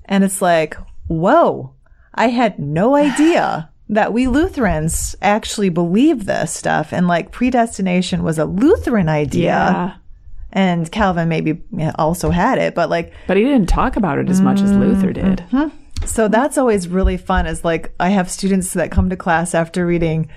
And 0.04 0.22
it's 0.22 0.40
like, 0.40 0.76
whoa, 1.08 1.73
I 2.14 2.28
had 2.28 2.58
no 2.58 2.94
idea 2.94 3.70
that 3.88 4.12
we 4.12 4.26
Lutherans 4.28 5.14
actually 5.20 5.68
believe 5.68 6.24
this 6.24 6.52
stuff. 6.52 6.92
And 6.92 7.06
like 7.06 7.32
predestination 7.32 8.22
was 8.22 8.38
a 8.38 8.44
Lutheran 8.44 9.08
idea. 9.08 9.50
Yeah. 9.50 9.94
And 10.52 10.90
Calvin 10.90 11.28
maybe 11.28 11.62
also 11.96 12.30
had 12.30 12.58
it, 12.58 12.74
but 12.74 12.88
like, 12.88 13.12
But 13.26 13.36
he 13.36 13.42
didn't 13.42 13.68
talk 13.68 13.96
about 13.96 14.18
it 14.18 14.28
as 14.28 14.40
much 14.40 14.60
as 14.60 14.70
Luther 14.72 15.12
mm-hmm. 15.12 15.66
did. 15.66 15.72
So 16.06 16.28
that's 16.28 16.58
always 16.58 16.86
really 16.86 17.16
fun 17.16 17.46
is 17.46 17.64
like 17.64 17.92
I 17.98 18.10
have 18.10 18.30
students 18.30 18.72
that 18.74 18.90
come 18.90 19.10
to 19.10 19.16
class 19.16 19.54
after 19.54 19.84
reading 19.84 20.28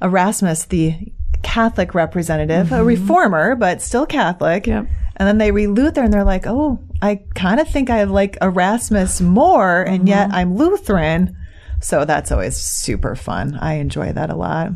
Erasmus, 0.00 0.64
the 0.66 0.96
Catholic 1.42 1.94
representative, 1.94 2.72
a 2.72 2.76
mm-hmm. 2.76 2.86
reformer, 2.86 3.54
but 3.54 3.82
still 3.82 4.06
Catholic. 4.06 4.66
Yep. 4.66 4.86
And 5.16 5.26
then 5.26 5.38
they 5.38 5.50
read 5.50 5.68
Luther 5.68 6.02
and 6.02 6.12
they're 6.12 6.24
like, 6.24 6.46
oh, 6.46 6.78
I 7.00 7.22
kind 7.34 7.58
of 7.58 7.68
think 7.68 7.88
I 7.90 8.04
like 8.04 8.36
Erasmus 8.42 9.20
more, 9.20 9.82
and 9.82 10.06
yet 10.08 10.28
mm-hmm. 10.28 10.36
I'm 10.36 10.56
Lutheran. 10.56 11.36
So 11.80 12.04
that's 12.04 12.32
always 12.32 12.56
super 12.56 13.14
fun. 13.16 13.58
I 13.60 13.74
enjoy 13.74 14.12
that 14.12 14.30
a 14.30 14.36
lot. 14.36 14.72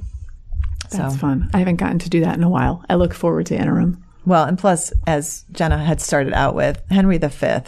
That's 0.90 1.16
fun. 1.16 1.48
I 1.54 1.58
haven't 1.58 1.76
gotten 1.76 2.00
to 2.00 2.10
do 2.10 2.20
that 2.20 2.36
in 2.36 2.42
a 2.42 2.48
while. 2.48 2.84
I 2.88 2.96
look 2.96 3.14
forward 3.14 3.46
to 3.46 3.56
interim. 3.56 4.02
Well, 4.26 4.44
and 4.44 4.58
plus, 4.58 4.92
as 5.06 5.44
Jenna 5.52 5.78
had 5.78 6.00
started 6.00 6.32
out 6.32 6.54
with, 6.54 6.82
Henry 6.90 7.18
V, 7.18 7.60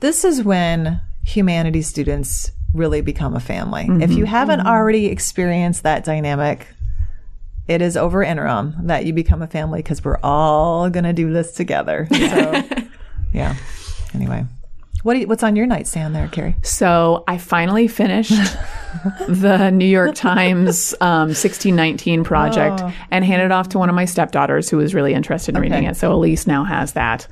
this 0.00 0.24
is 0.24 0.42
when 0.42 1.00
humanities 1.24 1.86
students 1.88 2.52
really 2.74 3.00
become 3.00 3.34
a 3.34 3.40
family. 3.40 3.86
If 3.88 4.10
you 4.10 4.18
mm-hmm. 4.18 4.24
haven't 4.26 4.58
mm-hmm. 4.60 4.68
already 4.68 5.06
experienced 5.06 5.82
that 5.84 6.04
dynamic, 6.04 6.66
it 7.70 7.80
is 7.80 7.96
over 7.96 8.20
interim 8.20 8.74
that 8.82 9.06
you 9.06 9.12
become 9.12 9.42
a 9.42 9.46
family 9.46 9.78
because 9.78 10.04
we're 10.04 10.18
all 10.24 10.90
going 10.90 11.04
to 11.04 11.12
do 11.12 11.32
this 11.32 11.52
together. 11.52 12.08
So, 12.30 12.62
yeah. 13.32 13.56
Anyway, 14.14 14.44
what 15.02 15.16
you, 15.16 15.26
what's 15.26 15.42
on 15.42 15.56
your 15.56 15.66
nightstand 15.66 16.14
there, 16.14 16.28
Carrie? 16.28 16.56
So 16.62 17.24
I 17.28 17.38
finally 17.38 17.86
finished 17.88 18.30
the 19.28 19.70
New 19.70 19.86
York 19.86 20.14
Times 20.14 20.94
um, 21.00 21.28
1619 21.28 22.24
project 22.24 22.82
and 23.10 23.24
handed 23.24 23.46
it 23.46 23.52
off 23.52 23.68
to 23.70 23.78
one 23.78 23.88
of 23.88 23.94
my 23.94 24.04
stepdaughters 24.04 24.68
who 24.68 24.76
was 24.76 24.94
really 24.94 25.14
interested 25.14 25.54
in 25.54 25.60
reading 25.60 25.84
it. 25.84 25.96
So 25.96 26.12
Elise 26.12 26.46
now 26.46 26.64
has 26.64 26.92
that. 26.92 27.26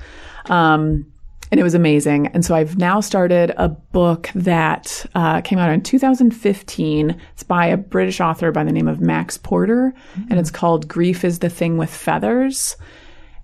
Um, 0.46 1.04
and 1.50 1.58
it 1.60 1.62
was 1.62 1.74
amazing. 1.74 2.28
And 2.28 2.44
so 2.44 2.54
I've 2.54 2.78
now 2.78 3.00
started 3.00 3.52
a 3.56 3.68
book 3.68 4.30
that 4.34 5.06
uh, 5.14 5.40
came 5.40 5.58
out 5.58 5.70
in 5.70 5.82
2015. 5.82 7.20
It's 7.32 7.42
by 7.42 7.66
a 7.66 7.76
British 7.76 8.20
author 8.20 8.52
by 8.52 8.64
the 8.64 8.72
name 8.72 8.88
of 8.88 9.00
Max 9.00 9.36
Porter, 9.38 9.94
and 10.30 10.38
it's 10.38 10.50
called 10.50 10.88
Grief 10.88 11.24
is 11.24 11.38
the 11.38 11.50
Thing 11.50 11.76
with 11.76 11.90
Feathers. 11.90 12.76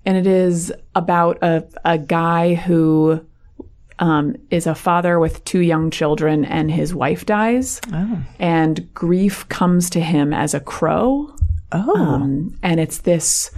And 0.06 0.16
it 0.18 0.26
is 0.26 0.72
about 0.94 1.38
a, 1.42 1.66
a 1.84 1.96
guy 1.96 2.54
who 2.54 3.24
um, 3.98 4.36
is 4.50 4.66
a 4.66 4.74
father 4.74 5.18
with 5.18 5.42
two 5.44 5.60
young 5.60 5.90
children, 5.90 6.44
and 6.44 6.70
his 6.70 6.94
wife 6.94 7.24
dies. 7.24 7.80
And 8.38 8.92
grief 8.92 9.48
comes 9.48 9.88
to 9.90 10.00
him 10.00 10.34
as 10.34 10.52
a 10.52 10.60
crow. 10.60 11.34
Oh, 11.72 11.96
Um, 11.96 12.58
and 12.62 12.80
it's 12.80 12.98
this 12.98 13.50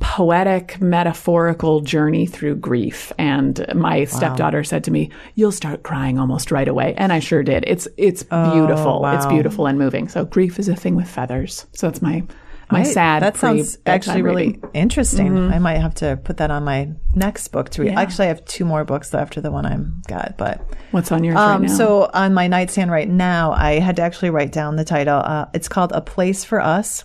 poetic, 0.00 0.80
metaphorical 0.80 1.80
journey 1.80 2.26
through 2.26 2.56
grief. 2.56 3.12
And 3.18 3.64
my 3.74 4.04
stepdaughter 4.04 4.64
said 4.64 4.84
to 4.84 4.90
me, 4.90 5.10
"You'll 5.34 5.52
start 5.52 5.82
crying 5.82 6.18
almost 6.18 6.50
right 6.50 6.68
away," 6.68 6.94
and 6.96 7.12
I 7.12 7.18
sure 7.18 7.42
did. 7.42 7.64
It's 7.66 7.88
it's 7.96 8.22
beautiful. 8.22 9.04
It's 9.06 9.26
beautiful 9.26 9.66
and 9.66 9.78
moving. 9.78 10.08
So 10.08 10.24
grief 10.24 10.58
is 10.58 10.68
a 10.68 10.76
thing 10.76 10.96
with 10.96 11.08
feathers. 11.08 11.66
So 11.72 11.88
that's 11.88 12.02
my 12.02 12.22
my 12.70 12.82
sad. 12.82 13.22
That 13.22 13.36
sounds 13.36 13.78
actually 13.86 14.22
really 14.22 14.46
reading. 14.48 14.70
interesting. 14.74 15.38
I 15.52 15.58
might 15.58 15.78
have 15.78 15.94
to 15.96 16.18
put 16.22 16.36
that 16.36 16.50
on 16.50 16.64
my 16.64 16.90
next 17.14 17.48
book 17.48 17.70
to 17.70 17.82
read. 17.82 17.92
Yeah. 17.92 18.00
Actually, 18.00 18.26
I 18.26 18.28
have 18.28 18.44
two 18.44 18.64
more 18.64 18.84
books 18.84 19.14
after 19.14 19.40
the 19.40 19.50
one 19.50 19.64
I'm 19.64 20.02
got, 20.06 20.36
but 20.36 20.60
What's 20.90 21.10
on 21.10 21.24
your 21.24 21.36
Um, 21.36 21.62
right 21.62 21.70
now? 21.70 21.76
So 21.76 22.10
on 22.12 22.34
my 22.34 22.46
nightstand 22.46 22.90
right 22.90 23.08
now, 23.08 23.52
I 23.52 23.78
had 23.78 23.96
to 23.96 24.02
actually 24.02 24.30
write 24.30 24.52
down 24.52 24.76
the 24.76 24.84
title. 24.84 25.20
Uh, 25.24 25.46
it's 25.54 25.68
called 25.68 25.92
A 25.92 26.00
Place 26.00 26.44
for 26.44 26.60
Us. 26.60 27.04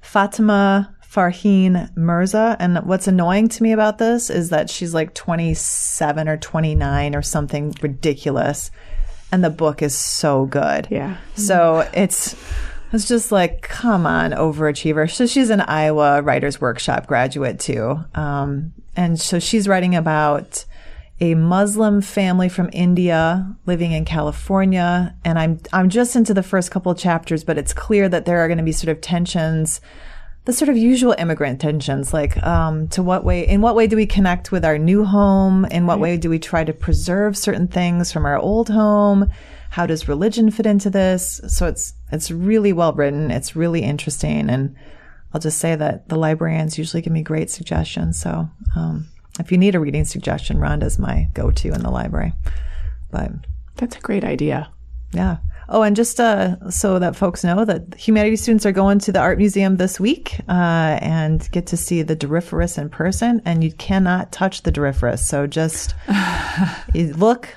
Fatima 0.00 0.94
Farheen 1.10 1.96
Mirza. 1.96 2.56
And 2.58 2.78
what's 2.84 3.08
annoying 3.08 3.48
to 3.48 3.62
me 3.62 3.72
about 3.72 3.98
this 3.98 4.30
is 4.30 4.50
that 4.50 4.68
she's 4.68 4.92
like 4.92 5.14
27 5.14 6.28
or 6.28 6.36
29 6.36 7.14
or 7.14 7.22
something 7.22 7.74
ridiculous. 7.80 8.70
And 9.32 9.44
the 9.44 9.50
book 9.50 9.82
is 9.82 9.96
so 9.96 10.46
good. 10.46 10.88
yeah. 10.90 11.18
So 11.34 11.88
it's 11.92 12.34
it's 12.92 13.06
just 13.06 13.30
like, 13.30 13.60
come 13.62 14.06
on, 14.06 14.30
overachiever. 14.30 15.10
So 15.10 15.26
she's 15.26 15.50
an 15.50 15.60
Iowa 15.60 16.22
Writers 16.22 16.60
Workshop 16.60 17.06
graduate 17.06 17.60
too, 17.60 18.02
um, 18.14 18.72
and 18.96 19.20
so 19.20 19.38
she's 19.38 19.68
writing 19.68 19.94
about 19.94 20.64
a 21.20 21.34
Muslim 21.34 22.00
family 22.00 22.48
from 22.48 22.70
India 22.72 23.54
living 23.66 23.92
in 23.92 24.04
California. 24.04 25.14
And 25.24 25.38
I'm 25.38 25.60
I'm 25.72 25.90
just 25.90 26.16
into 26.16 26.32
the 26.32 26.42
first 26.42 26.70
couple 26.70 26.90
of 26.90 26.98
chapters, 26.98 27.44
but 27.44 27.58
it's 27.58 27.74
clear 27.74 28.08
that 28.08 28.24
there 28.24 28.38
are 28.38 28.48
going 28.48 28.58
to 28.58 28.64
be 28.64 28.72
sort 28.72 28.90
of 28.90 29.00
tensions. 29.00 29.80
The 30.48 30.54
sort 30.54 30.70
of 30.70 30.78
usual 30.78 31.14
immigrant 31.18 31.60
tensions, 31.60 32.14
like 32.14 32.42
um, 32.42 32.88
to 32.88 33.02
what 33.02 33.22
way, 33.22 33.46
in 33.46 33.60
what 33.60 33.74
way 33.74 33.86
do 33.86 33.96
we 33.96 34.06
connect 34.06 34.50
with 34.50 34.64
our 34.64 34.78
new 34.78 35.04
home? 35.04 35.66
In 35.66 35.84
what 35.84 36.00
way 36.00 36.16
do 36.16 36.30
we 36.30 36.38
try 36.38 36.64
to 36.64 36.72
preserve 36.72 37.36
certain 37.36 37.68
things 37.68 38.10
from 38.10 38.24
our 38.24 38.38
old 38.38 38.70
home? 38.70 39.30
How 39.68 39.84
does 39.84 40.08
religion 40.08 40.50
fit 40.50 40.64
into 40.64 40.88
this? 40.88 41.42
So 41.48 41.66
it's 41.66 41.92
it's 42.12 42.30
really 42.30 42.72
well 42.72 42.94
written. 42.94 43.30
It's 43.30 43.56
really 43.56 43.82
interesting, 43.82 44.48
and 44.48 44.74
I'll 45.34 45.40
just 45.42 45.58
say 45.58 45.76
that 45.76 46.08
the 46.08 46.16
librarians 46.16 46.78
usually 46.78 47.02
give 47.02 47.12
me 47.12 47.22
great 47.22 47.50
suggestions. 47.50 48.18
So 48.18 48.48
um, 48.74 49.08
if 49.38 49.52
you 49.52 49.58
need 49.58 49.74
a 49.74 49.80
reading 49.80 50.06
suggestion, 50.06 50.56
Rhonda's 50.56 50.98
my 50.98 51.28
go-to 51.34 51.74
in 51.74 51.82
the 51.82 51.90
library. 51.90 52.32
But 53.10 53.32
That's 53.76 53.96
a 53.96 54.00
great 54.00 54.24
idea. 54.24 54.70
yeah. 55.12 55.36
Oh, 55.70 55.82
and 55.82 55.94
just 55.94 56.18
uh, 56.18 56.70
so 56.70 56.98
that 56.98 57.14
folks 57.14 57.44
know 57.44 57.64
that 57.64 57.94
humanities 57.94 58.40
students 58.42 58.64
are 58.64 58.72
going 58.72 58.98
to 59.00 59.12
the 59.12 59.18
art 59.20 59.36
museum 59.36 59.76
this 59.76 60.00
week 60.00 60.40
uh, 60.48 60.98
and 61.02 61.46
get 61.52 61.66
to 61.66 61.76
see 61.76 62.00
the 62.02 62.16
Doryphorus 62.16 62.78
in 62.78 62.88
person, 62.88 63.42
and 63.44 63.62
you 63.62 63.72
cannot 63.72 64.32
touch 64.32 64.62
the 64.62 64.72
Doryphorus. 64.72 65.18
So 65.20 65.46
just 65.46 65.94
look, 66.94 67.48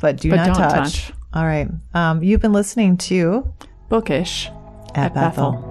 but 0.00 0.16
do 0.16 0.30
But 0.30 0.36
not 0.46 0.56
touch. 0.56 0.72
touch. 1.06 1.12
All 1.32 1.44
right. 1.46 1.68
Um, 1.94 2.22
you've 2.24 2.40
been 2.40 2.52
listening 2.52 2.96
to 2.98 3.52
Bookish 3.88 4.48
at, 4.96 5.14
Bethel. 5.14 5.52
Bethel. 5.52 5.69